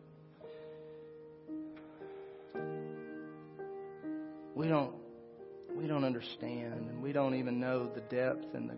we 4.54 4.68
don't 4.68 4.94
we 5.78 5.86
don't 5.86 6.04
understand 6.04 6.90
and 6.90 7.04
we 7.04 7.12
don't 7.12 7.36
even 7.36 7.60
know 7.60 7.88
the 7.94 8.02
depth 8.02 8.56
and 8.56 8.68
the 8.70 8.78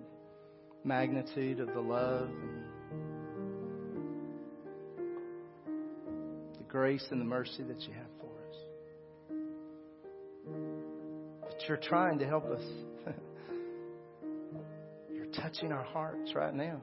magnitude 0.83 1.61
of 1.61 1.73
the 1.73 1.79
love 1.79 2.27
and 2.27 2.63
the 6.57 6.63
grace 6.67 7.05
and 7.11 7.21
the 7.21 7.25
mercy 7.25 7.63
that 7.63 7.79
you 7.81 7.93
have 7.93 8.11
for 8.19 8.25
us. 8.25 8.57
But 11.41 11.69
you're 11.69 11.77
trying 11.77 12.19
to 12.19 12.27
help 12.27 12.45
us. 12.45 12.63
you're 15.13 15.27
touching 15.27 15.71
our 15.71 15.85
hearts 15.85 16.35
right 16.35 16.53
now. 16.53 16.81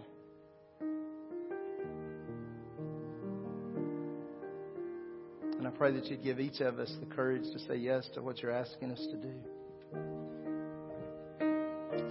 And 5.59 5.67
I 5.67 5.71
pray 5.71 5.93
that 5.93 6.07
you'd 6.07 6.25
give 6.25 6.41
each 6.41 6.61
of 6.61 6.79
us 6.79 6.91
the 7.01 7.07
courage 7.15 7.45
to 7.53 7.59
say 7.67 7.77
yes 7.77 8.09
to 8.15 8.23
what 8.23 8.41
you're 8.43 8.53
asking 8.53 8.93
us 8.93 9.07
to 9.11 9.17
do. 9.17 9.35